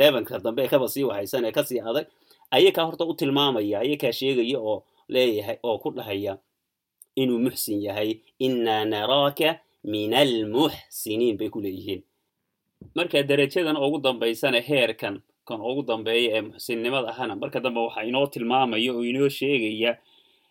levelka 0.00 0.38
dambe 0.40 0.64
ee 0.64 0.68
kaba 0.72 0.88
sii 0.88 1.04
waxaysan 1.04 1.44
ee 1.44 1.52
ka 1.52 1.62
sii 1.64 1.80
adag 1.80 2.06
ayakaa 2.50 2.84
horta 2.88 3.04
u 3.04 3.14
tilmaamaya 3.14 3.80
ayakaa 3.84 4.12
sheegaya 4.12 4.58
oo 4.60 4.82
leeyahay 5.08 5.56
oo 5.62 5.78
ku 5.78 5.90
dhahaya 5.92 6.38
inuu 7.20 7.38
muxsin 7.38 7.82
yahay. 7.82 8.10
Innaa 8.40 8.84
naraaka 8.88 9.60
min 9.84 10.14
almuxsiniin 10.14 11.36
bay 11.36 11.48
ku 11.52 11.60
leeyihiin 11.60 12.00
marka 12.96 13.22
derajadan 13.22 13.76
ugu 13.76 13.98
dambaysana 14.04 14.60
heerkan 14.68 15.14
kan 15.48 15.58
ugu 15.60 15.82
dambeeya 15.90 16.28
ee 16.38 16.42
muxsinnimada 16.48 17.08
ahana 17.12 17.34
marka 17.42 17.58
dambe 17.64 17.80
waxaa 17.86 18.04
inoo 18.10 18.26
tilmaamaya 18.32 18.90
oo 18.94 19.02
inoo 19.10 19.28
sheegaya 19.38 19.92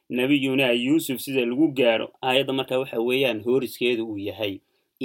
nebiyuna 0.09 0.71
yuusuf 0.85 1.17
sida 1.23 1.45
lagu 1.49 1.67
gaaro 1.79 2.07
aayadda 2.27 2.53
marka 2.59 2.75
waxa 2.81 2.97
weeyaan 3.07 3.39
hooriskeedu 3.45 4.03
uu 4.11 4.17
yahay 4.29 4.53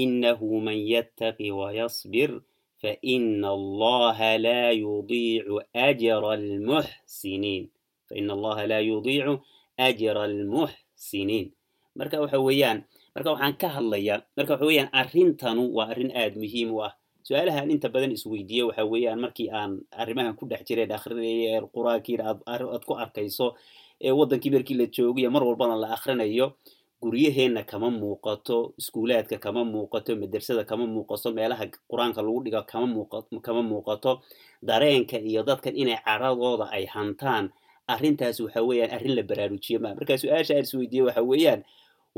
innahu 0.02 0.60
man 0.66 0.78
yattaqi 0.92 1.50
wayasbir 1.60 2.30
faina 2.82 3.48
allaha 3.58 4.30
laa 4.46 4.70
yudiicu 4.82 5.54
ajra 5.86 6.30
almuxsiniin 6.38 7.64
faina 8.08 8.32
allaha 8.36 8.66
laa 8.70 8.82
yudiicu 8.90 9.34
ajra 9.86 10.22
almuxsiniin 10.28 11.46
marka 11.98 12.16
waxa 12.20 12.38
weeyaan 12.46 12.78
marka 13.14 13.28
waxaan 13.32 13.54
ka 13.62 13.68
hadlayaa 13.76 14.18
marka 14.36 14.52
waxa 14.54 14.66
weeyaan 14.68 14.90
arrintanu 15.00 15.62
waa 15.76 15.88
arrin 15.92 16.10
aad 16.22 16.34
muhiim 16.42 16.70
u 16.76 16.82
ah 16.88 16.92
su'aalahaan 17.26 17.70
inta 17.74 17.88
badan 17.94 18.12
isweydiiye 18.16 18.62
waxa 18.70 18.84
weeyaan 18.92 19.20
markii 19.24 19.48
aan 19.50 19.72
arrimahan 20.02 20.34
ku 20.38 20.44
dhex 20.50 20.62
jireen 20.68 20.92
akrinaya 20.92 21.58
ee 21.58 21.60
qur'aankiina 21.74 22.24
aad 22.46 22.84
ku 22.88 22.94
arkayso 23.04 23.46
ee 24.06 24.12
waddankii 24.18 24.52
markii 24.56 24.76
la 24.80 24.86
joogayo 24.96 25.30
mar 25.34 25.42
walbana 25.48 25.74
la 25.82 25.88
akhrinayo 25.96 26.46
guryaheenna 27.02 27.62
kama 27.70 27.90
muuqato 27.90 28.72
iskuulaadka 28.80 29.36
kama 29.38 29.64
muuqato 29.64 30.16
madersada 30.22 30.62
kama 30.70 30.86
muuqato 30.86 31.28
meelaha 31.38 31.64
qur'aanka 31.90 32.20
lagu 32.22 32.40
dhigo 32.44 32.62
kama 33.46 33.62
muuqato 33.70 34.12
dareenka 34.62 35.18
iyo 35.18 35.42
dadkan 35.42 35.76
inay 35.76 35.98
caradooda 36.06 36.70
ay 36.72 36.86
hantaan. 36.86 37.50
Arrintaas 37.86 38.40
waxa 38.42 38.62
weeyaan 38.68 38.90
arrin 38.96 39.14
la 39.14 39.22
baraarujiyo 39.22 39.78
maa 39.82 39.94
marka 39.94 40.14
su'aasha 40.18 40.54
aan 40.58 40.64
isweydiiye 40.66 41.02
waxa 41.06 41.22
weeyaan 41.22 41.60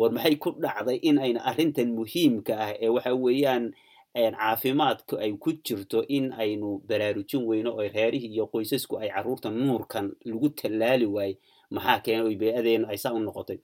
war 0.01 0.11
maxay 0.16 0.37
ku 0.40 0.51
dhacday 0.57 0.97
in 1.09 1.18
ayna 1.18 1.40
arrintan 1.51 1.92
muhiimka 1.99 2.53
ah 2.57 2.73
ee 2.81 2.88
waxa 2.88 3.12
weeyaan 3.14 3.75
caafimaadku 4.14 5.16
ay 5.21 5.33
ku 5.38 5.53
jirto 5.64 6.03
in 6.09 6.33
aynu 6.33 6.81
baraarujin 6.88 7.42
weyno 7.47 7.71
oo 7.77 7.88
reerihii 7.88 8.33
iyo 8.35 8.47
qoysasku 8.47 8.99
ay 8.99 9.09
carruurta 9.11 9.51
nuurkan 9.51 10.12
lagu 10.25 10.49
tallaali 10.49 11.07
waaye 11.07 11.38
maxaa 11.71 11.99
keena 12.05 12.23
oy 12.25 12.35
bey-adeenu 12.40 12.87
ay 12.88 12.97
saa 12.99 13.12
u 13.12 13.21
noqotay? 13.21 13.59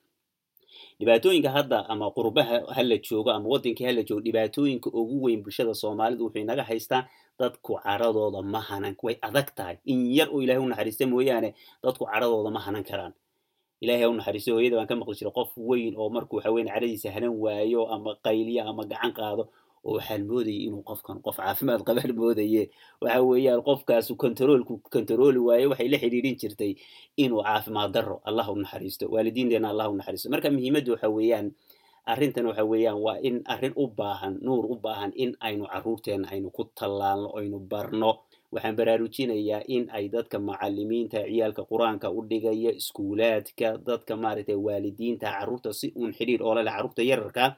Dhibaatooyinka 1.01 1.51
hadda 1.51 1.79
ama 1.89 2.11
qurbaha 2.11 2.57
hala 2.77 2.97
joogo 2.99 3.31
ama 3.31 3.49
wadankii 3.49 3.85
hala 3.87 4.03
joogo 4.03 4.21
dhibaatooyinka 4.27 4.91
ugu 4.91 5.23
weyn 5.25 5.43
bulshada 5.43 5.75
soomaalida 5.75 6.23
wuxuu 6.25 6.41
inaga 6.43 6.63
haystaa 6.63 7.09
dadku 7.39 7.79
caradooda 7.85 8.43
ma 8.43 8.61
hanan 8.61 8.95
way 9.03 9.17
adag 9.23 9.49
tahay. 9.55 9.77
In 9.85 10.07
yar 10.17 10.29
oo 10.31 10.43
ilahay 10.43 10.63
u 10.63 10.67
naxariista 10.69 11.07
mooyaane 11.07 11.55
dadku 11.83 12.05
caradooda 12.07 12.51
ma 12.51 12.61
hanan 12.61 12.85
karaan. 12.85 13.13
Ilahay 13.81 14.07
u 14.07 14.15
naxariisto 14.15 14.53
hooyada 14.55 14.77
baan 14.77 14.87
ka 14.87 14.95
maqli 14.97 15.15
jiray 15.19 15.33
qof 15.33 15.51
weyn 15.57 15.95
oo 15.97 16.09
markuu 16.11 16.37
waxa 16.37 16.51
weyn 16.55 16.69
caradiisa 16.69 17.11
hanan 17.11 17.31
waayo 17.43 17.87
ama 17.95 18.15
qayliyo 18.25 18.63
ama 18.71 18.85
gacan 18.85 19.13
qaado 19.13 19.49
oo 19.85 19.95
waxaan 19.99 20.23
moodayay 20.31 20.63
inuu 20.67 20.83
qofkan 20.89 21.19
qof 21.27 21.37
caafimaad 21.37 21.81
qabaan 21.89 22.13
moodaye. 22.21 22.63
Waxa 23.03 23.21
weeyaan 23.31 23.63
qofkaasu 23.69 24.13
controolku 24.23 24.75
controoli 24.95 25.39
waaye 25.49 25.67
waxay 25.73 25.89
la 25.93 25.99
xidhiidhin 26.03 26.37
jirtay 26.41 26.73
inuu 27.17 27.43
caafimaad 27.49 27.91
daro 27.97 28.17
allah 28.29 28.47
u 28.53 28.57
naxariisto 28.63 29.05
waalidiinteena 29.15 29.69
allah 29.73 29.87
u 29.93 29.97
naxariisto. 29.99 30.29
Marka 30.33 30.49
muhiimaddu 30.51 30.91
waxa 30.95 31.09
weeyaan 31.17 31.47
arrintan 32.13 32.47
waxa 32.51 32.65
weeyaan 32.73 32.99
waa 33.07 33.19
in 33.29 33.37
arrin 33.53 33.73
u 33.77 33.85
baahan 33.99 34.35
nuur 34.47 34.65
u 34.73 34.77
baahan 34.85 35.13
in 35.17 35.31
aynu 35.41 35.65
carruurteena 35.73 36.29
aynu 36.33 36.49
ku 36.57 36.65
tallaalno 36.79 37.29
aynu 37.39 37.59
barno. 37.73 38.13
Waxaan 38.55 38.77
baraarujinayaa 38.79 39.63
in 39.67 39.89
ay 39.97 40.05
dadka 40.15 40.39
macalimiinta 40.39 41.19
ciyaalka 41.27 41.63
qur'aanka 41.71 42.07
u 42.17 42.21
dhigaya 42.31 42.71
iskuulaadka 42.81 43.69
dadka 43.87 44.13
maaragtay 44.17 44.55
waalidiinta 44.67 45.27
carruurta 45.33 45.73
si 45.73 45.93
uun 45.97 46.13
xidhiir 46.19 46.43
oo 46.43 46.55
lale 46.55 46.71
carruurta 46.71 47.03
yararka 47.03 47.57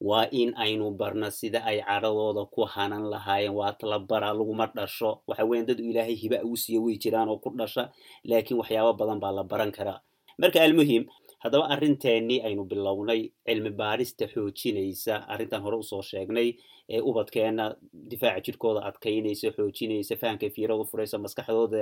waa 0.00 0.26
in 0.30 0.54
aynu 0.56 0.90
barno 0.96 1.30
sida 1.30 1.64
ay 1.64 1.80
caradooda 1.82 2.46
ku 2.54 2.64
hanan 2.64 3.10
lahaayeen. 3.10 3.54
Waa 3.54 3.74
la 3.82 3.98
bara 3.98 4.30
laguma 4.34 4.66
dhasho. 4.76 5.22
Waxa 5.26 5.44
weyan 5.44 5.66
dad 5.66 5.80
ilaahay 5.80 6.14
hiba 6.14 6.38
uu 6.44 6.56
siiya 6.56 6.80
way 6.80 6.96
jiraan 6.98 7.28
oo 7.28 7.38
ku 7.42 7.50
dhasha 7.50 7.90
laakiin 8.24 8.58
waxyaabo 8.60 8.92
badan 8.98 9.18
baa 9.20 9.32
la 9.32 9.42
baran 9.44 9.72
karaa. 9.72 10.00
Marka 10.38 10.62
almuhim 10.62 11.06
haddaba 11.42 11.66
arrinteenii 11.74 12.40
aynu 12.46 12.62
bilownay 12.70 13.32
cilmi 13.46 13.70
baarista 13.70 14.26
xoojinaysa. 14.30 15.26
Arrintan 15.28 15.62
hore 15.62 15.76
u 15.76 15.82
soo 15.82 16.02
sheegnay 16.02 16.54
ee 16.88 17.00
ubadkeena 17.02 17.74
difaaca 17.92 18.40
jirkooda 18.46 18.80
adkaynaysa 18.88 19.50
xoojinaysa 19.56 20.14
fahamka 20.16 20.46
fiirada 20.54 20.84
furaysa 20.90 21.18
maskaxdooda 21.18 21.80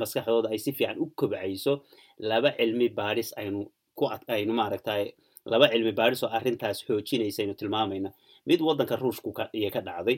maskaxdooda 0.00 0.48
ay 0.54 0.58
si 0.58 0.72
fiican 0.72 0.98
u 1.02 1.10
kobcayso. 1.18 1.82
Laba 2.18 2.50
cilmi 2.58 2.88
baaris 2.94 3.34
aynu 3.36 3.66
ku 3.98 4.06
aynu 4.28 4.52
maaragtay 4.54 5.12
laba 5.52 5.66
cilmi 5.72 5.92
baaris 5.98 6.22
oo 6.24 6.30
arrintaas 6.38 6.78
xoojinaysa 6.86 7.42
aynu 7.42 7.54
tilmaamayna 7.60 8.10
mid 8.48 8.60
waddanka 8.60 8.96
ruushku 9.02 9.30
iyo 9.58 9.70
ka 9.74 9.80
dhacday 9.80 10.16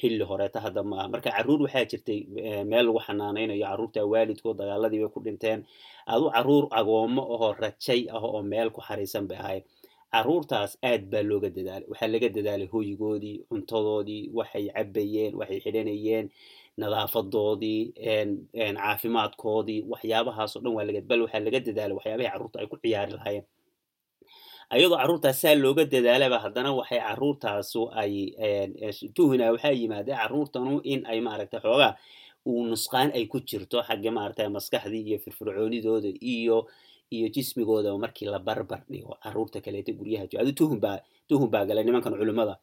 xilli 0.00 0.24
horeeta 0.30 0.58
hadda 0.64 0.82
maaha 0.82 1.08
marka 1.12 1.30
carruur 1.36 1.60
waxaa 1.66 1.84
jirtay 1.90 2.20
meel 2.70 2.86
lagu 2.88 3.00
xanaanaynayo 3.06 3.64
carruurta 3.66 4.00
waalidkood 4.12 4.56
dagaaladii 4.60 5.00
bay 5.02 5.12
ku 5.14 5.20
dhinteen. 5.26 5.60
Adu 6.12 6.26
carruur 6.34 6.64
agoomo 6.78 7.22
ahoo 7.34 7.52
rajay 7.62 8.00
ah 8.14 8.22
oo 8.24 8.42
meel 8.42 8.68
ku 8.74 8.80
xariisan 8.88 9.24
bay 9.30 9.38
ahayd 9.44 9.64
carruurtaas 10.14 10.72
aad 10.90 11.02
baa 11.12 11.22
looga 11.30 11.48
dadaalay 11.56 11.86
waxaa 11.90 12.08
laga 12.14 12.28
dadaalay 12.36 12.68
hoygoodii 12.74 13.36
cuntadoodii 13.48 14.22
waxay 14.38 14.64
cabayeen 14.76 15.32
waxay 15.40 15.58
xidhanayeen 15.64 16.26
nadaafadoodii 16.80 17.80
caafimaadkoodii 18.78 19.80
waxyaabahaas 19.92 20.52
o 20.56 20.60
dhan 20.64 20.72
waa 20.78 21.02
bal 21.10 21.20
waxaa 21.24 21.42
laga 21.46 21.60
dadaalay 21.68 21.94
waxyaabahay 21.98 22.30
carruurta 22.32 22.56
ay 22.60 22.66
ku 22.72 22.76
ciyaari 22.82 23.12
lahaayeen 23.18 23.44
ayadoo 24.70 24.96
carruurtaas 25.00 25.38
saa 25.42 25.54
looga 25.64 25.84
dadaalaba 25.84 26.38
haddana 26.44 26.70
waxay 26.78 27.00
carruurtaasu 27.06 27.80
ay 28.02 28.12
tuhina 29.16 29.52
waxaa 29.54 29.72
yimaadee 29.80 30.16
carruurtanu 30.20 30.80
in 30.92 31.00
ay 31.12 31.20
maaragtay 31.26 31.60
xoogaa 31.64 31.92
uu 32.46 32.64
nusqaan 32.70 33.10
ay 33.16 33.24
ku 33.32 33.38
jirto 33.48 33.78
xagga 33.88 34.10
maaragtay 34.16 34.48
maskaxdii 34.56 35.02
iyo 35.08 35.18
firfircoonidooda 35.24 36.10
iyo 36.34 36.56
iyo 37.16 37.26
jismigooda 37.34 37.90
markii 38.04 38.28
la 38.34 38.38
barbar 38.38 38.80
dhigo 38.90 39.14
carruurta 39.22 39.60
kaleeta 39.64 39.92
guryaha 39.92 40.26
jo 40.32 40.38
tuhun 40.58 40.80
baa 40.84 40.98
tuhun 41.28 41.48
baa 41.52 41.64
galay 41.68 41.84
nimankan 41.84 42.12
culimmada. 42.20 42.56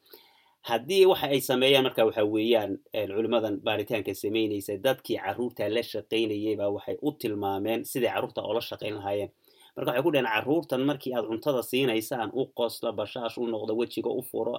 Haddii 0.69 1.05
waxa 1.09 1.27
ay 1.33 1.41
sameeyaan 1.41 1.83
marka 1.87 2.05
waxa 2.05 2.23
weeyaan 2.33 2.71
culimmadan 2.93 3.55
baaritaanka 3.65 4.13
samaynaysa 4.13 4.73
dadkii 4.85 5.17
carruurta 5.23 5.63
la 5.75 5.81
shaqaynayay 5.91 6.55
baa 6.61 6.69
waxay 6.75 6.97
u 7.01 7.09
tilmaameen 7.21 7.81
siday 7.91 8.11
carruurta 8.13 8.41
oola 8.47 8.61
shaqayn 8.69 8.95
lahaayeen 9.01 9.31
marka 9.75 9.89
waxay 9.91 10.03
ku 10.05 10.11
dhaheen 10.11 10.27
carruurtan 10.33 10.81
markii 10.89 11.13
aad 11.15 11.25
cuntada 11.31 11.61
siinaysaan 11.63 12.29
u 12.33 12.43
qosla 12.59 12.91
bashaash 12.99 13.37
u 13.37 13.47
noqdo 13.47 13.73
wejiga 13.79 14.09
u 14.09 14.21
furo 14.29 14.55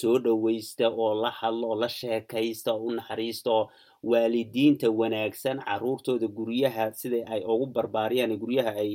soo 0.00 0.18
dhowaysta 0.24 0.86
oo 1.02 1.14
la 1.22 1.30
hadlo 1.30 1.66
oo 1.72 1.76
la 1.82 1.88
sheekaysta 1.88 2.70
oo 2.74 2.82
u 2.86 2.90
naxariista 2.98 3.50
oo 3.50 3.64
waalidiinta 4.10 4.86
wanaagsan 5.00 5.58
carruurtooda 5.66 6.26
guryaha 6.28 6.92
sida 6.92 7.18
ay 7.32 7.42
ugu 7.52 7.66
barbaariyaan 7.76 8.36
guryaha 8.42 8.70
ay 8.82 8.90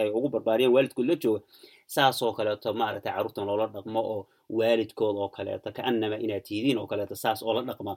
ay 0.00 0.08
ugu 0.16 0.28
barbaariyaan 0.34 0.72
waalidkood 0.74 1.06
la 1.10 1.16
jooga 1.22 1.40
saasoo 1.86 2.32
kaleeto 2.32 2.72
maaragtay 2.80 3.12
carruurtan 3.12 3.46
loola 3.46 3.66
dhaqmo 3.74 4.00
oo 4.12 4.20
waalidkood 4.58 5.16
oo 5.22 5.28
kaleeto 5.28 5.68
kaanama 5.76 6.16
inaad 6.24 6.42
tihidiin 6.48 6.78
oo 6.78 6.86
kaleeto 6.86 7.14
saas 7.14 7.42
oola 7.42 7.62
dhaqma. 7.68 7.96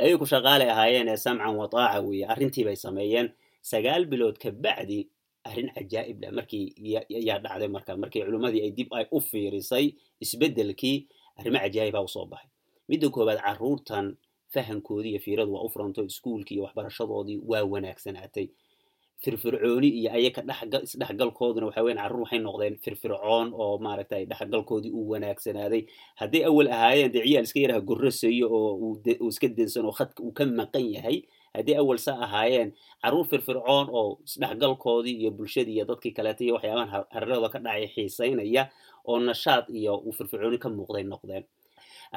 Ayay 0.00 0.16
ku 0.18 0.26
shaqaalay 0.26 0.70
ahaayeen 0.74 1.08
ee 1.08 1.16
samcan 1.16 1.54
wataaca 1.60 2.00
weeye 2.06 2.26
arrintii 2.32 2.64
bay 2.64 2.76
sameeyeen. 2.76 3.28
Sagaal 3.62 4.04
bilood 4.10 4.36
ka 4.42 4.50
bacdi 4.50 5.06
arrin 5.48 5.68
cajaa'ib 5.76 6.16
leh. 6.22 6.30
Markii 6.38 6.64
yaa 7.28 7.38
dhacday 7.44 7.68
marka 7.68 7.96
markii 7.96 8.22
culimmadii 8.26 8.62
ay 8.66 8.70
dib 8.78 8.88
ay 8.98 9.06
u 9.12 9.20
fiirisay 9.20 9.86
isbeddelkii 10.24 10.96
arrimo 11.38 11.58
cajaa'ibaa 11.64 12.04
u 12.04 12.08
soo 12.08 12.26
baxay. 12.26 12.50
Midda 12.88 13.08
koowaad 13.14 13.40
carruurtan 13.46 14.16
fahamkoodii 14.54 15.10
iyo 15.14 15.20
fiiradu 15.26 15.52
waa 15.54 15.64
u 15.66 15.68
furanto 15.68 16.04
iskuulkii 16.04 16.54
iyo 16.56 16.64
waxbarashadoodii 16.64 17.38
waa 17.50 17.64
wanaagsanaatay. 17.72 18.46
Firfircooni 19.24 19.88
iyo 19.88 20.10
ayaka 20.12 20.42
isdhexgalkooduna 20.84 21.66
waxa 21.66 21.82
weyan 21.82 21.98
carruur 22.02 22.20
waxay 22.24 22.38
noqdeen 22.44 22.76
firfircoon 22.84 23.48
oo 23.54 23.78
maaragtay 23.78 24.24
dhexgalkoodii 24.30 24.90
uu 24.92 25.08
wanaagsanaaday 25.12 25.82
hadday 26.20 26.42
awal 26.44 26.68
ahaayeen 26.76 27.12
dee 27.12 27.22
ciyaal 27.24 27.44
iska 27.48 27.60
yaraha 27.64 27.80
gorrasayo 27.80 28.46
oo 28.52 28.72
uu 28.76 29.28
iska 29.32 29.48
densan 29.48 29.84
oo 29.88 29.92
khadka 29.98 30.20
uu 30.22 30.32
ka 30.32 30.44
maqan 30.44 30.84
yahay 30.96 31.22
haddii 31.54 31.76
awal 31.82 31.98
sa 31.98 32.12
ahaayeen 32.24 32.70
carruur 33.02 33.26
firfircoon 33.30 33.86
oo 33.98 34.18
isdhexgalkoodii 34.26 35.16
iyo 35.22 35.30
bulshadii 35.30 35.74
iyo 35.76 35.84
dadkii 35.90 36.12
kaleeta 36.16 36.42
iyo 36.44 36.54
waxyaabahan 36.56 37.04
hareerada 37.14 37.48
ka 37.54 37.58
dhacay 37.64 37.86
xiisaynaya 37.94 38.62
oo 39.08 39.18
nashaad 39.28 39.64
iyo 39.80 39.92
uu 40.06 40.12
firfircooni 40.18 40.58
ka 40.58 40.68
muuqday 40.68 41.04
noqdeen. 41.12 41.44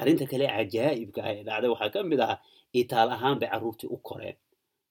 Arrinta 0.00 0.26
kale 0.30 0.46
cajaa'ibka 0.56 1.20
ah 1.26 1.32
ee 1.34 1.42
dhacday 1.48 1.70
waxaa 1.74 1.90
ka 1.94 2.00
mid 2.10 2.20
ah 2.20 2.36
itaal 2.72 3.10
ahaan 3.16 3.38
bay 3.40 3.48
carruurtii 3.52 3.88
u 3.90 3.96
koreen 4.08 4.36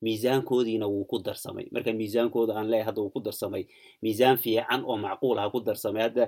miisaankoodiina 0.01 0.85
wuu 0.87 1.05
ku 1.05 1.17
darsamay. 1.19 1.65
Marka 1.71 1.93
miisaankooda 1.93 2.53
aan 2.55 2.67
leeyahay 2.71 2.85
hadda 2.89 3.01
wuu 3.01 3.09
ku 3.15 3.19
darsamay. 3.19 3.63
Miisaan 4.01 4.37
fiican 4.37 4.81
oo 4.85 4.97
macquul 4.97 5.37
ah 5.39 5.49
ku 5.49 5.59
darsamay. 5.59 6.01
Hadda 6.07 6.25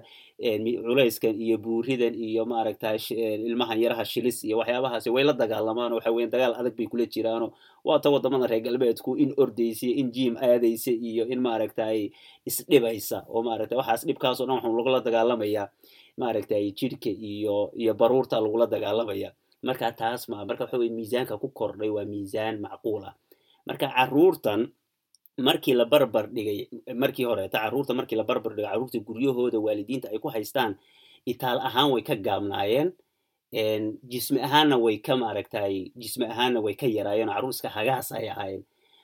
culayskan 0.85 1.35
iyo 1.37 1.57
buuridan 1.57 2.15
iyo 2.15 2.45
maaragta 2.45 2.95
ilmahan 3.11 3.77
yaraha 3.83 4.05
shilis 4.05 4.43
iyo 4.43 4.57
waxyaabahaasi 4.61 5.09
way 5.13 5.23
la 5.23 5.33
dagaalamaan 5.33 5.93
waxa 5.93 6.11
weyan 6.11 6.29
dagaal 6.33 6.53
adag 6.59 6.75
bay 6.77 6.87
kula 6.87 7.05
jiraano 7.05 7.53
waata 7.85 8.09
waddamada 8.09 8.47
reer 8.47 8.61
galbeedku 8.65 9.15
in 9.17 9.33
ordaysa 9.37 9.87
in 10.01 10.11
jiim 10.11 10.35
aadaysa 10.37 10.91
iyo 10.91 11.23
in 11.29 11.39
maaragtay 11.41 12.09
isdhibaysa 12.49 13.17
oo 13.29 13.43
maaragta 13.43 13.75
waxaas 13.77 14.05
dhibkaasoo 14.07 14.45
dhan 14.47 14.55
waxaa 14.57 14.73
lagula 14.77 14.99
dagaalamayaa 15.07 15.67
maaragtay 16.17 16.71
jidhka 16.79 17.09
iyo 17.09 17.71
iyo 17.81 17.93
baruurta 17.93 18.41
lagula 18.41 18.65
dagaalamaya. 18.67 19.31
Marka 19.63 19.91
taas 19.91 20.29
ma 20.31 20.45
marka 20.47 20.63
waxa 20.65 20.77
weye 20.81 20.89
miisaanka 20.97 21.37
ku 21.37 21.47
kordhay 21.59 21.89
waa 21.91 22.05
miisaan 22.07 22.55
macquul 22.63 23.03
ah 23.05 23.13
marka 23.67 23.87
carruurtan 23.95 24.61
markii 25.47 25.73
la 25.79 25.85
barbar 25.85 26.25
dhigay 26.35 26.59
markii 27.03 27.25
horeeta 27.29 27.57
carruurta 27.63 27.93
markii 27.99 28.17
la 28.17 28.23
barbar 28.29 28.51
dhigay 28.55 28.69
carruurta 28.71 28.99
guryahooda 29.07 29.59
waalidiinta 29.65 30.07
ay 30.13 30.19
ku 30.23 30.27
haystaan 30.35 30.75
itaal 31.25 31.59
ahaan 31.67 31.91
way 31.93 32.01
ka 32.09 32.15
gaabnaayeen 32.15 32.89
jismi 34.11 34.39
ahaanna 34.47 34.77
way 34.77 34.97
ka 34.97 35.13
maaragtay 35.21 35.91
jismi 36.01 36.25
ahaanna 36.25 36.59
way 36.65 36.73
ka 36.81 36.87
yaraayeen 36.87 37.29
carruur 37.33 37.49
iska 37.55 37.69
hagaas 37.69 38.11
ay 38.11 38.29
ahaayeen. 38.29 38.63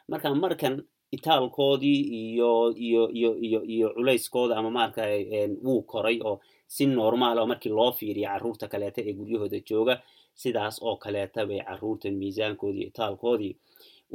Marka 0.09 0.35
markan 0.35 0.83
itaalkoodii 1.11 2.01
iyo 2.21 2.51
iyo 2.77 3.09
iyo 3.09 3.31
iyo 3.47 3.59
iyo 3.63 3.87
culayskooda 3.95 4.57
ama 4.57 4.69
maaragtay 4.71 5.47
wuu 5.63 5.81
koray 5.81 6.19
oo 6.23 6.39
si 6.67 6.85
normaal 6.85 7.37
oo 7.39 7.47
markii 7.47 7.69
loo 7.71 7.91
fiiriya 7.91 8.29
carruurta 8.33 8.67
kaleeta 8.67 9.01
ee 9.01 9.13
guryahooda 9.13 9.59
jooga 9.69 10.01
sidaas 10.33 10.77
oo 10.83 10.95
kaleeta 10.97 11.45
bay 11.49 11.59
carruurtan 11.65 12.13
miisaankoodii 12.21 12.85
itaalkoodii 12.91 13.53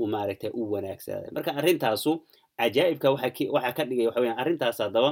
maaragtay 0.07 0.51
u 0.55 0.63
wanaagsanaaday 0.73 1.31
marka 1.37 1.51
arrintaasu 1.61 2.13
cajaa'ibka 2.61 3.09
waxaa 3.15 3.73
ka 3.77 3.83
dhigay 3.89 4.07
waxa 4.09 4.21
weyan 4.21 4.39
arrintaas 4.43 4.79
haddaba 4.85 5.11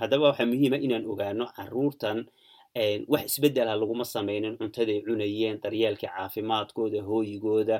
haddaba 0.00 0.24
waxaa 0.30 0.46
muhiima 0.50 0.76
inaan 0.86 1.04
ogaano 1.12 1.44
carruurtan 1.56 2.18
wax 3.12 3.24
isbeddel 3.30 3.68
ah 3.72 3.76
laguma 3.80 4.04
sameynin 4.04 4.54
cuntaday 4.60 4.98
cunayeen 5.06 5.56
daryeelkii 5.62 6.08
caafimaadkooda 6.16 7.00
hooyigooda 7.08 7.76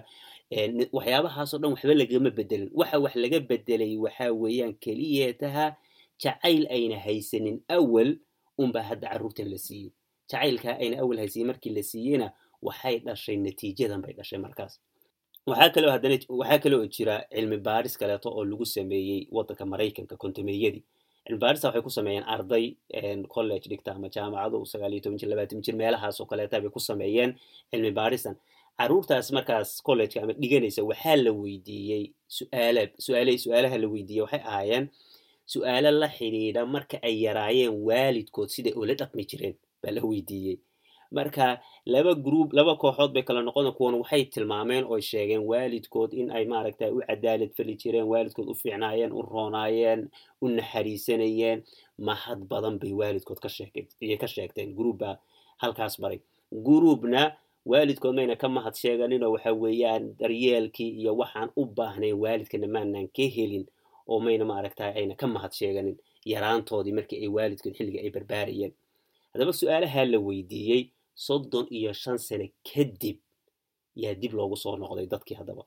waxyaabahaasoo 0.97 1.59
dhan 1.62 1.71
waxba 1.75 1.95
lagama 2.01 2.31
bedelin. 2.38 2.71
Waxa 2.81 2.99
wax 3.05 3.14
laga 3.23 3.38
bedelay 3.51 3.97
waxa 4.05 4.27
weeyaan 4.43 4.75
keliyeetaha 4.85 5.67
jacayl 6.23 6.64
ayna 6.77 6.97
haysanin 7.05 7.57
awal 7.77 8.11
unbaa 8.62 8.83
hadda 8.88 9.09
carruurtan 9.12 9.49
la 9.53 9.59
siiyey 9.59 9.90
jacaylkaa 10.31 10.77
ayna 10.83 10.97
awal 11.03 11.19
haysanin 11.23 11.47
markii 11.51 11.73
la 11.77 11.83
siiyeyna 11.83 12.27
waxay 12.62 12.97
dhashay 13.07 13.37
natiijadan 13.37 14.01
bay 14.05 14.12
dhashay 14.19 14.38
markaas 14.38 14.81
waxaa 15.50 15.70
kaloo 15.74 15.90
haddana 15.94 16.16
waxaa 16.40 16.59
kaloo 16.64 16.87
jira 16.94 17.16
cilmi 17.35 17.57
baaris 17.66 17.94
kaleeto 18.00 18.28
oo 18.37 18.44
lagu 18.50 18.64
sameeyey 18.66 19.20
waddanka 19.37 19.64
maraykanka 19.72 20.16
kontomeyadii 20.22 20.83
cilmibaarista 21.26 21.66
waxay 21.68 21.83
ku 21.87 21.90
sameeyeen 21.98 22.24
arday 22.35 22.66
college 23.35 23.68
dhigta 23.70 23.90
ama 23.96 24.09
jaamacado 24.14 24.64
sagaal 24.72 24.92
iyo 24.92 25.00
toban 25.04 25.18
jir 25.20 25.28
labaatan 25.28 25.61
jir 25.64 25.74
meelahaas 25.80 26.20
oo 26.20 26.26
kaleeta 26.26 26.61
bay 26.61 26.70
ku 26.76 26.80
sameeyeen 26.80 27.30
cilmi 27.70 27.90
baaristan 27.98 28.37
caruurtaas 28.78 29.33
markaas 29.37 29.83
collegeka 29.87 30.22
ama 30.24 30.33
dhiganaysa 30.33 30.83
waxaa 30.90 31.16
la 31.24 31.33
weydiiyey 31.33 32.04
suaala 32.37 32.83
suaal 33.07 33.28
su'aalaha 33.44 33.76
la 33.83 33.88
weydiiyey 33.94 34.22
waxay 34.24 34.40
ahaayeen 34.50 34.85
su'aalo 35.52 35.90
la 36.00 36.09
xidhiidha 36.16 36.62
marka 36.74 36.96
ay 37.09 37.14
yaraayeen 37.26 37.72
waalidkood 37.88 38.48
siday 38.54 38.72
ula 38.80 38.94
dhaqmi 39.00 39.24
jireen 39.30 39.54
baa 39.83 39.92
la 39.96 40.00
weydiiyey 40.11 40.57
marka 41.18 41.46
laba 41.94 42.12
group 42.27 42.48
laba 42.59 42.72
kooxood 42.83 43.12
bay 43.14 43.22
kala 43.29 43.40
noqon 43.46 43.72
kuwan 43.79 43.94
waxay 44.03 44.22
tilmaameen 44.35 44.85
oo 44.90 45.00
sheegeen 45.11 45.42
waalidkood 45.50 46.11
in 46.20 46.29
ay 46.37 46.44
maaragta 46.53 46.85
u 46.96 46.98
cadaalad 47.09 47.53
fali 47.57 47.74
jireen 47.83 48.07
waalidkood 48.12 48.48
u 48.53 48.55
fiicnaayeen 48.62 49.12
u 49.18 49.22
roonaayeen 49.22 50.00
u 50.42 50.46
naxariisanayeen. 50.48 51.62
Mahad 51.98 52.40
badan 52.50 52.79
bay 52.83 52.92
waalidkood 53.00 53.38
ka 53.44 53.48
ka 54.20 54.27
sheegteen 54.35 54.74
groupba 54.79 55.18
halkaas 55.62 55.94
baray. 56.03 56.20
Groupna 56.66 57.22
waalidkood 57.66 58.14
mayna 58.14 58.37
ka 58.37 58.48
mahad 58.48 58.74
sheeganinoo 58.83 59.31
waxa 59.35 59.53
weeyaan 59.62 60.05
daryeelkii 60.20 60.90
iyo 61.00 61.12
waxaan 61.16 61.50
u 61.57 61.64
baahnayn 61.66 62.16
waalidkana 62.22 62.66
maanan 62.74 63.07
ka 63.16 63.22
helin 63.37 63.64
oo 64.11 64.18
mayna 64.20 64.44
maaragta 64.44 64.85
ayna 64.98 65.14
ka 65.14 65.27
mahad 65.27 65.53
sheeganin 65.53 65.96
yaraantoodii 66.33 66.92
markii 66.98 67.18
ay 67.24 67.29
waalidkood 67.37 67.72
xilliga 67.77 68.00
ay 68.05 68.11
barbaarayeen 68.11 68.72
haddaba 69.33 69.53
su'aalaha 69.53 70.05
la 70.12 70.18
weydiiyey 70.18 70.83
soddon 71.14 71.66
iyo 71.70 71.92
shan 71.92 72.18
sane 72.18 72.53
kadib 72.74 73.18
yaa 74.03 74.14
dib 74.14 74.33
loogu 74.35 74.57
soo 74.57 74.77
noqday 74.77 75.07
dadkii 75.07 75.37
haddaba 75.40 75.64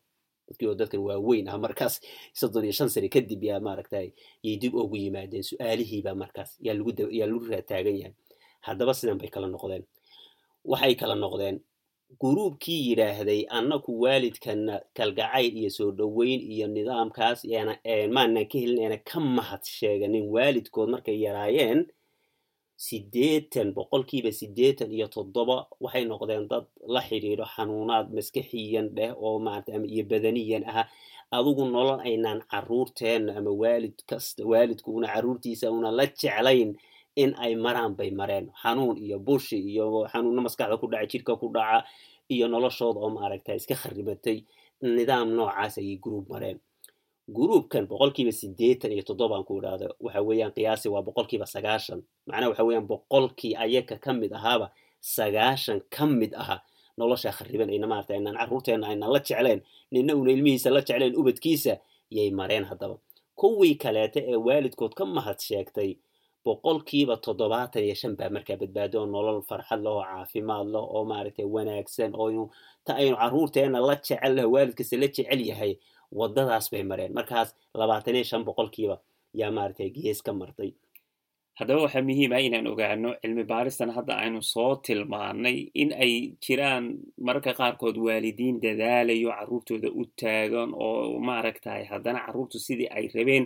dadkii 0.47 0.67
oo 0.69 0.75
dadkan 0.75 0.99
waaweyn 1.07 1.47
ah 1.49 1.57
markaas 1.57 2.01
soddon 2.39 2.63
iyo 2.63 2.73
shan 2.79 2.89
sane 2.89 3.09
kadib 3.09 3.43
yaa 3.43 3.59
maaragtay 3.59 4.07
yay 4.43 4.55
dib 4.61 4.73
ugu 4.75 4.95
yimaadeen 4.95 5.43
su'aalihiibaa 5.43 6.15
markaas 6.15 6.51
yaa 6.65 6.73
lagu 7.27 7.45
raataagan 7.51 7.97
yahay 8.01 8.13
haddaba 8.67 8.93
sidan 8.93 9.17
bay 9.21 9.29
kala 9.29 9.47
noqdeen 9.47 9.83
waxay 10.71 10.95
kala 11.01 11.15
noqdeen 11.15 11.57
guruubkii 12.21 12.79
yidhaahday 12.89 13.41
annaku 13.57 13.91
waalidkana 14.03 14.75
kalgacayl 14.97 15.53
iyo 15.59 15.69
soo 15.77 15.91
dhoweyn 15.91 16.41
iyo 16.53 16.67
nidaamkaas 16.67 17.39
maanan 18.15 18.45
ka 18.51 18.57
helin 18.61 18.79
eena 18.83 18.97
ka 19.09 19.19
mahad 19.19 19.63
sheeganin 19.77 20.25
waalidkood 20.35 20.89
markay 20.93 21.17
yaraayeen 21.25 21.79
siddeetan 22.77 23.73
boqolkiiba 23.77 24.31
siddeetan 24.39 24.89
iyo 24.97 25.07
toddoba 25.15 25.57
waxay 25.83 26.05
noqdeen 26.11 26.45
dad 26.51 26.65
la 26.93 27.01
xidhiidho 27.07 27.45
xanuunaad 27.55 28.07
maskaxiyan 28.15 28.87
dheh 28.97 29.11
oo 29.25 29.39
maarata 29.45 29.71
ama 29.75 29.87
iyo 29.93 30.03
badaniyan 30.11 30.63
ah 30.79 30.85
adugu 31.37 31.63
nolol 31.73 31.99
aynaan 32.09 32.39
caruurteenna 32.51 33.31
ama 33.39 33.51
waalid 33.61 33.97
kasta 34.09 34.41
waalidku 34.51 34.89
una 34.97 35.07
caruurtiisa 35.13 35.65
una 35.77 35.89
la 35.97 36.05
jeclayn 36.21 36.71
in 37.23 37.31
ay 37.45 37.53
maraan 37.65 37.93
bay 37.97 38.11
mareen. 38.19 38.45
Xanuun 38.61 38.97
iyo 39.05 39.17
bushi 39.27 39.57
iyo 39.71 39.85
xanuunno 40.11 40.41
maskaxda 40.45 40.77
ku 40.81 40.85
dhaca 40.91 41.07
jidhka 41.11 41.33
ku 41.41 41.47
dhaca 41.55 41.79
iyo 42.33 42.45
noloshooda 42.47 42.99
oo 43.03 43.09
maaragta 43.17 43.51
iska 43.59 43.75
kharibatay 43.81 44.37
nidaam 44.95 45.29
noocaas 45.37 45.73
ayay 45.81 45.97
gruub 46.03 46.25
mareen 46.33 46.57
gruubkan 47.35 47.87
boqolkiiba 47.87 48.31
siddeetan 48.31 48.91
iyo 48.91 49.03
toddobaan 49.03 49.43
ku 49.43 49.57
idhaahdo 49.59 49.87
waxa 49.99 50.21
weeyaan 50.23 50.51
qiyaasi 50.55 50.87
waa 50.89 51.01
boqolkiiba 51.03 51.45
sagaashan. 51.45 51.99
Macnaha 52.27 52.49
waxa 52.51 52.63
weeyaan 52.63 52.87
boqolkii 52.87 53.55
ayaka 53.55 53.97
ka 53.99 54.13
mid 54.13 54.31
ahaaba 54.31 54.71
sagaashan 55.01 55.81
ka 55.89 56.05
mid 56.05 56.33
aha 56.33 56.61
nolosha 56.97 57.31
khariban. 57.31 57.69
Ayna 57.69 57.87
maarata 57.87 58.13
aynaan 58.13 58.37
carruurteenna 58.39 58.87
aynaan 58.87 59.11
la 59.13 59.19
jecleen 59.19 59.61
nina 59.91 60.15
una 60.15 60.31
ilmihiisa 60.31 60.69
la 60.71 60.81
jecleen 60.81 61.15
ubadkiisa 61.19 61.77
yay 62.11 62.31
mareen 62.31 62.63
haddaba. 62.65 62.95
Kuwii 63.35 63.75
kaleete 63.75 64.19
ee 64.27 64.35
waalidkood 64.35 64.93
ka 64.95 65.05
mahad 65.05 65.39
sheegtay 65.39 65.97
boqolkiiba 66.45 67.17
toddobaatan 67.19 67.83
iyo 67.83 67.95
shan 67.95 68.15
baa 68.15 68.29
markaa 68.29 68.55
badbaado 68.57 69.01
oo 69.03 69.05
nolol 69.05 69.41
farxad 69.49 69.83
leh 69.83 69.91
oo 69.91 70.01
caafimaad 70.03 70.67
leh 70.73 70.79
oo 70.95 71.03
maaragtay 71.05 71.45
wanaagsan 71.45 72.15
oo 72.15 72.49
ta 72.85 72.95
aynu 72.95 73.15
carruurteenna 73.19 73.79
la 73.83 73.95
jecel 73.99 74.33
leh 74.35 74.47
waalidkasta 74.53 74.95
la 74.97 75.07
jecel 75.11 75.41
yahay 75.49 75.75
waddadaas 76.11 76.69
bay 76.71 76.83
mareen. 76.83 77.13
Markaas 77.13 77.55
labaatan 77.73 78.15
iyo 78.15 78.23
shan 78.23 78.43
boqolkiiba 78.45 78.97
yaa 79.33 79.51
maaragtay 79.51 79.89
gees 79.95 80.21
ka 80.21 80.33
martay. 80.33 80.71
Haddaba 81.57 81.81
waxaa 81.89 82.05
muhiim 82.05 82.31
ah 82.33 82.41
inaan 82.41 82.67
ogaano 82.69 83.09
cilmi 83.21 83.43
baaristan 83.43 83.89
hadda 83.89 84.13
aynu 84.21 84.41
soo 84.45 84.75
tilmaanay 84.85 85.57
in 85.73 85.89
ay 85.93 86.37
jiraan 86.43 87.01
mararka 87.17 87.53
qaarkood 87.57 87.97
waalidiin 87.97 88.61
dadaalayo 88.61 89.29
carruurtooda 89.33 89.89
u 89.89 90.05
taagan 90.21 90.69
oo 90.77 91.17
maaragtay 91.19 91.85
haddana 91.89 92.19
carruurtu 92.25 92.59
sidii 92.61 92.89
ay 92.97 93.09
rabeen 93.15 93.45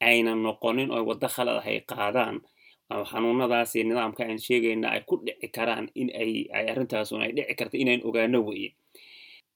ayna 0.00 0.34
noqonin 0.36 0.90
oo 0.92 1.00
waddo 1.08 1.28
khalad 1.34 1.56
ah 1.64 1.66
ay 1.70 1.80
qaadaan 1.80 2.36
xanuunadaas 3.10 3.72
nidaamka 3.74 4.22
aan 4.28 4.38
sheegayna 4.38 4.88
ay 4.94 5.00
ku 5.08 5.16
dhici 5.24 5.48
karaan 5.48 5.88
in 5.94 6.08
ay 6.12 6.44
arrintaasun 6.72 7.22
ay 7.24 7.32
dhici 7.32 7.54
karto 7.58 7.76
inaan 7.80 8.02
ogaano 8.04 8.38
weye 8.48 8.68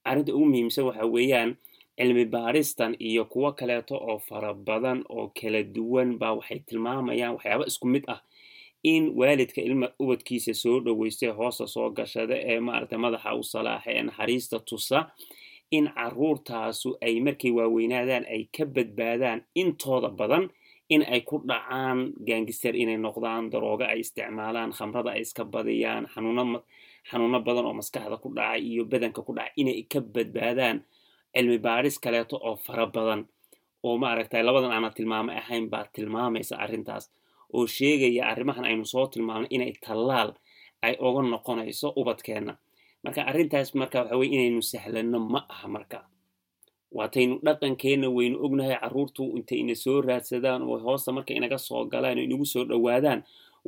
arrinta 0.09 0.33
ugu 0.35 0.47
muhiimsan 0.51 0.85
waxa 0.89 1.05
weeyaan 1.15 1.51
cilmi 1.99 2.25
baaristan 2.35 2.93
iyo 3.09 3.25
kuwo 3.33 3.53
kaleeto 3.59 3.95
oo 3.97 4.19
fara 4.19 4.55
badan 4.55 5.05
oo 5.09 5.27
kala 5.41 5.63
duwan 5.75 6.19
baa 6.21 6.33
waxay 6.39 6.59
tilmaamayaan 6.67 7.35
waxyaaba 7.37 7.65
isku 7.71 7.87
mid 7.95 8.05
ah 8.15 8.21
in 8.93 9.05
waalidka 9.19 9.61
ilma 9.69 9.87
ubadkiisa 10.03 10.53
soo 10.55 10.81
dhoweysta 10.85 11.33
hoosta 11.39 11.67
soo 11.75 11.91
gashada 11.97 12.37
ee 12.51 12.61
maaragtay 12.67 12.99
madaxa 13.05 13.35
u 13.35 13.43
salaaxa 13.53 13.91
ee 13.97 14.03
naxariista 14.09 14.57
tusa 14.69 14.99
in 15.77 15.85
carruurtaasu 15.97 16.89
ay 17.07 17.15
markay 17.27 17.51
waaweynaadaan 17.59 18.25
ay 18.35 18.43
ka 18.57 18.65
badbaadaan 18.77 19.41
intooda 19.61 20.09
badan 20.21 20.45
in 20.95 21.03
ay 21.15 21.21
ku 21.29 21.37
dhacaan 21.49 21.99
gaangister 22.29 22.75
inay 22.83 22.97
noqdaan 23.07 23.45
darooga 23.53 23.87
ay 23.93 24.01
isticmaalaan 24.05 24.71
khamrada 24.77 25.11
ay 25.17 25.21
iska 25.27 25.45
badiyaan 25.55 26.05
xanuuno 27.11 27.39
badan 27.47 27.65
oo 27.69 27.75
maskaxda 27.81 28.17
ku 28.23 28.29
dhaca 28.37 28.57
iyo 28.69 28.85
badanka 28.85 29.21
ku 29.27 29.33
dhaca 29.39 29.53
inay 29.61 29.83
ka 29.93 30.01
badbaadaan 30.15 30.77
cilmi 31.35 31.59
baaris 31.59 31.97
kaleeto 32.05 32.37
oo 32.47 32.57
fara 32.57 32.87
badan. 32.87 33.21
Oo 33.87 33.97
maaragtay 34.03 34.43
labadan 34.43 34.73
aana 34.73 34.91
tilmaamo 34.97 35.33
ahayn 35.41 35.67
baa 35.73 35.85
tilmaamaysa 35.95 36.55
arrintaas. 36.65 37.05
Oo 37.55 37.67
sheegaya 37.67 38.23
arrimahan 38.33 38.65
aynu 38.65 38.85
soo 38.93 39.07
tilmaamnay 39.13 39.49
inay 39.57 39.73
tallaal 39.87 40.31
ay 40.87 40.95
oga 41.07 41.23
noqonayso 41.23 41.89
ubadkeenna. 42.01 42.55
Marka 43.05 43.21
arrintaas 43.31 43.75
marka 43.81 43.99
waxa 44.03 44.17
weye 44.21 44.31
inaynu 44.37 44.63
sahlanno 44.63 45.19
ma 45.33 45.41
aha 45.55 45.69
marka. 45.69 45.99
Waataynu 46.97 47.35
dhaqankeenna 47.47 48.09
waynu 48.17 48.37
ognahay 48.45 48.77
carruurtu 48.83 49.23
intay 49.37 49.59
ina 49.63 49.75
soo 49.85 50.01
raadsadaan 50.09 50.63
oo 50.63 50.79
hoosta 50.87 51.11
marka 51.17 51.33
inaga 51.39 51.59
soo 51.59 51.85
galaan 51.93 52.19
oo 52.19 52.25
inagu 52.29 52.45
soo 52.53 52.65
dhowaadaan. 52.71 53.21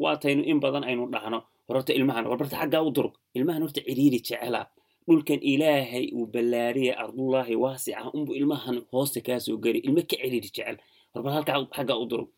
Waataynu 0.03 0.43
in 0.51 0.59
badan 0.65 0.85
aynu 0.89 1.05
dhahno 1.15 1.39
horta 1.69 1.93
ilmahan 1.99 2.25
warbarta 2.31 2.57
xaggaa 2.61 2.83
u 2.87 2.91
durug. 2.97 3.15
Ilmahan 3.37 3.63
horta 3.63 3.81
ciriiri 3.87 4.19
jecela 4.27 4.61
dhulkan 5.07 5.41
ilaahay 5.53 6.11
uu 6.17 6.27
ballaariyay 6.35 6.95
ardullaahi 7.03 7.55
waasica 7.65 8.11
unbu 8.17 8.33
ilmahan 8.39 8.77
hoosta 8.93 9.21
kaa 9.27 9.39
soo 9.41 9.57
gari 9.65 9.79
ilmo 9.87 10.01
ka 10.11 10.17
ciriiri 10.17 10.41
jecel. 10.51 10.77
Warbar 11.15 11.33
halkaa 11.37 11.59
xaggaa 11.77 11.99
u 12.03 12.07
durug 12.11 12.29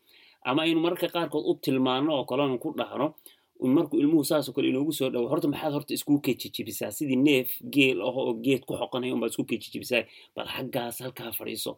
ama 0.48 0.62
aynu 0.62 0.80
mararka 0.80 1.08
qaarkood 1.14 1.44
u 1.50 1.54
tilmaano 1.64 2.10
oo 2.18 2.24
kalenu 2.30 2.58
ku 2.62 2.68
dhahno 2.78 3.06
markuu 3.76 3.98
ilmuhu 4.00 4.24
saasoo 4.24 4.52
kale 4.54 4.68
inoogu 4.68 4.92
soo 4.92 5.10
dhawo 5.12 5.26
horta 5.28 5.48
maxaad 5.52 5.72
horta 5.72 5.92
isku 5.94 6.20
kejijibisaa 6.26 6.90
sidii 6.90 7.16
neef 7.16 7.48
geel 7.74 7.98
ah 8.06 8.14
oo 8.20 8.32
geed 8.44 8.62
ku 8.68 8.74
xoqanaya 8.80 9.14
unbaad 9.14 9.30
isku 9.34 9.44
kejijibisaa 9.50 10.02
bal 10.36 10.46
xaggaas 10.54 11.00
halkaa 11.02 11.32
fadhiiso. 11.38 11.72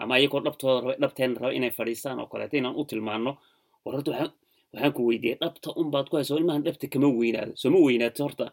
Ama 0.00 0.14
ayagoo 0.18 0.40
dhabtooda 0.44 0.96
dhabteena 1.02 1.34
raba 1.40 1.52
inay 1.58 1.70
fadhiistaan 1.70 2.18
oo 2.20 2.26
kaleeto 2.32 2.56
inaan 2.56 2.74
u 2.80 2.84
tilmaano 2.84 3.30
war 3.84 3.94
horta 3.96 4.10
waxaan 4.10 4.92
ku 4.96 5.00
weydiiyay 5.08 5.38
dhabta 5.42 5.68
unbaad 5.80 6.06
ku 6.10 6.16
haysa 6.16 6.34
ilmahan 6.40 6.62
dhabta 6.66 6.86
kama 6.92 7.08
weynaado 7.20 7.52
soo 7.60 7.70
ma 7.70 7.78
weynaato 7.86 8.20
horta 8.26 8.46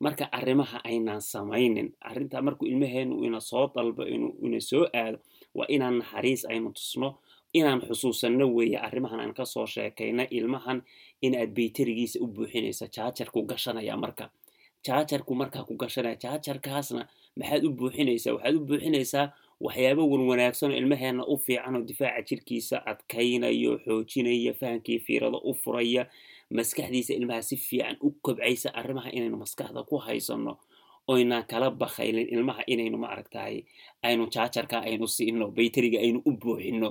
marka 0.00 0.24
arrimaha 0.32 0.78
aynaan 0.84 1.22
samaynin 1.22 1.88
arrintaa 2.00 2.42
markuu 2.42 2.66
ilmaheenu 2.68 3.24
ina 3.24 3.40
soo 3.40 3.70
dalbo 3.74 4.02
ina 4.46 4.60
soo 4.60 4.84
aado 4.94 5.18
waa 5.54 5.66
inaan 5.68 5.98
naxariis 5.98 6.42
aynu 6.52 6.70
tusno 6.72 7.08
inaan 7.58 7.80
xusuusanno 7.88 8.46
weeye 8.56 8.78
arrimahan 8.86 9.20
aan 9.20 9.34
ka 9.34 9.44
soo 9.44 9.66
sheekayna 9.66 10.24
ilmahan 10.30 10.82
inaad 11.22 11.50
bayterigiisa 11.56 12.18
u 12.22 12.26
buuxinaysa 12.26 12.86
jaajarku 12.96 13.42
gashanaya 13.50 13.96
marka. 13.96 14.30
Jaajarku 14.86 15.34
markaa 15.34 15.64
ku 15.68 15.74
gashanaya 15.82 16.16
jaajarkaasna 16.22 17.02
maxaad 17.38 17.64
u 17.64 17.70
buuxinaysaa 17.78 18.32
waxaad 18.34 18.54
u 18.56 18.60
buuxinaysaa 18.68 19.26
waxyaabo 19.64 20.02
wanwanaagsan 20.12 20.70
oo 20.72 20.76
ilmaheena 20.80 21.22
u 21.26 21.36
fiican 21.44 21.76
oo 21.76 21.82
difaaca 21.88 22.22
jirkiisa 22.28 22.76
adkaynayo 22.90 23.72
xoojinaya 23.84 24.52
fahankii 24.60 24.98
fiirada 25.06 25.38
u 25.44 25.52
furaya 25.62 26.02
maskaxdiisa 26.56 27.12
ilmaha 27.18 27.42
si 27.42 27.56
fiican 27.56 27.96
u 28.00 28.08
kobcaysa 28.24 28.68
arrimaha 28.74 29.10
inaynu 29.16 29.36
maskaxda 29.42 29.82
ku 29.90 29.96
haysano 30.06 30.52
oynaan 31.12 31.44
kala 31.50 31.70
bakaylin 31.70 32.28
ilmaha 32.34 32.62
inaynu 32.72 32.96
maaragtahay 33.04 33.56
aynu 34.06 34.24
jaajarka 34.34 34.76
aynu 34.88 35.06
siino 35.16 35.44
bayteriga 35.56 35.98
aynu 36.04 36.18
u 36.26 36.30
buuxino 36.42 36.90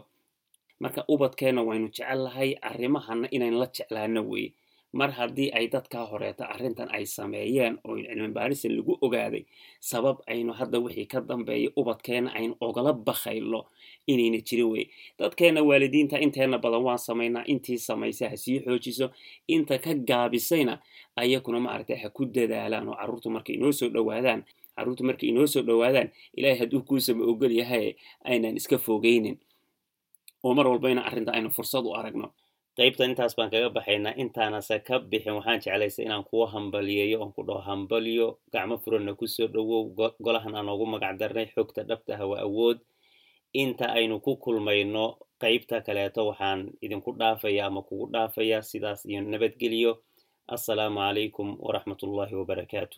marka 0.84 1.02
ubadkeenna 1.14 1.62
waynu 1.70 1.88
jecel 1.96 2.20
lahay 2.26 2.50
arrimahana 2.70 3.28
inaynu 3.36 3.58
la 3.62 3.68
jeclaano 3.76 4.22
weye 4.32 4.50
mar 4.94 5.12
haddii 5.12 5.50
ay 5.54 5.68
dadkaa 5.70 6.06
horeeta 6.12 6.46
arrintan 6.50 6.90
ay 6.92 7.06
sameeyeen 7.06 7.78
oo 7.86 7.96
cilmi 7.98 8.28
baarisan 8.34 8.74
lagu 8.78 8.98
ogaaday 9.02 9.44
sabab 9.80 10.18
aynu 10.28 10.54
hadda 10.54 10.80
wixii 10.80 11.06
ka 11.06 11.22
dambeeya 11.22 11.70
ubadkeena 11.76 12.30
aynu 12.34 12.56
ogala 12.62 12.94
bakaylo 12.94 13.62
inayna 14.08 14.40
jirin 14.48 14.70
wey 14.74 14.86
dadkeena 15.20 15.62
waalidiinta 15.64 16.18
inteena 16.20 16.58
badan 16.58 16.82
waan 16.84 16.98
samaynaa 16.98 17.44
intii 17.46 17.78
samaysa 17.78 18.30
ha 18.30 18.38
sii 18.38 18.60
xoojiso 18.66 19.08
inta 19.48 19.78
ka 19.78 19.94
gaabisayna 19.94 20.80
ayakuna 21.16 21.60
maaragtay 21.60 21.98
ha 22.04 22.10
ku 22.10 22.26
dadaalaan 22.26 22.88
oo 22.90 22.96
carruurtu 22.98 23.30
markay 23.30 23.56
inoo 23.56 23.72
soo 23.72 23.90
dhowaadaan 23.94 24.42
carruurtu 24.76 25.04
markay 25.04 25.30
inoo 25.30 25.48
soo 25.48 25.62
dhowaadaan 25.62 26.10
ilaahay 26.38 26.60
hadduu 26.60 26.82
kuusama 26.82 27.24
ogol 27.30 27.52
yahay 27.62 27.94
aynan 28.26 28.58
iska 28.58 28.78
fogeynin 28.78 29.38
oo 30.44 30.54
mar 30.58 30.68
walbayna 30.68 31.06
arrinta 31.06 31.32
aynu 31.38 31.50
fursad 31.54 31.86
u 31.86 31.94
aragno 31.96 32.34
qaybta 32.80 33.04
intaas 33.10 33.34
baan 33.38 33.50
kaga 33.54 33.70
baxaynaa. 33.78 34.14
Intaanase 34.24 34.76
ka 34.88 34.96
bixin 35.12 35.34
waxaan 35.38 35.60
jeclaystay 35.64 36.06
inaan 36.08 36.24
kuwa 36.30 36.46
hambaliyeeyo 36.54 37.18
oon 37.22 37.32
ku 37.36 37.42
dhaho 37.48 37.62
hambaliyo 37.70 38.28
gacmo 38.54 38.76
furanna 38.84 39.12
ku 39.20 39.26
soo 39.36 39.48
dhowow 39.54 39.84
golahan 40.26 40.56
aan 40.56 40.70
oogu 40.72 40.86
magac 40.94 41.14
darnay 41.20 41.48
xogta 41.56 41.82
dhabta 41.90 42.14
hawa 42.20 42.36
awood. 42.48 42.78
Inta 43.62 43.86
aynu 43.98 44.16
ku 44.26 44.32
kulmayno 44.44 45.06
qaybta 45.42 45.76
kaleeto 45.86 46.22
waxaan 46.30 46.60
idinku 46.86 47.12
dhaafaya 47.20 47.66
ama 47.68 47.82
kugu 47.88 48.06
dhaafaya 48.14 48.58
sidaas 48.70 49.02
iyo 49.10 49.20
nabadgeliyo 49.22 49.92
assalaamu 50.56 51.00
calaykum 51.00 51.48
waraxmatullahi 51.66 52.34
wabarakaatu 52.40 52.98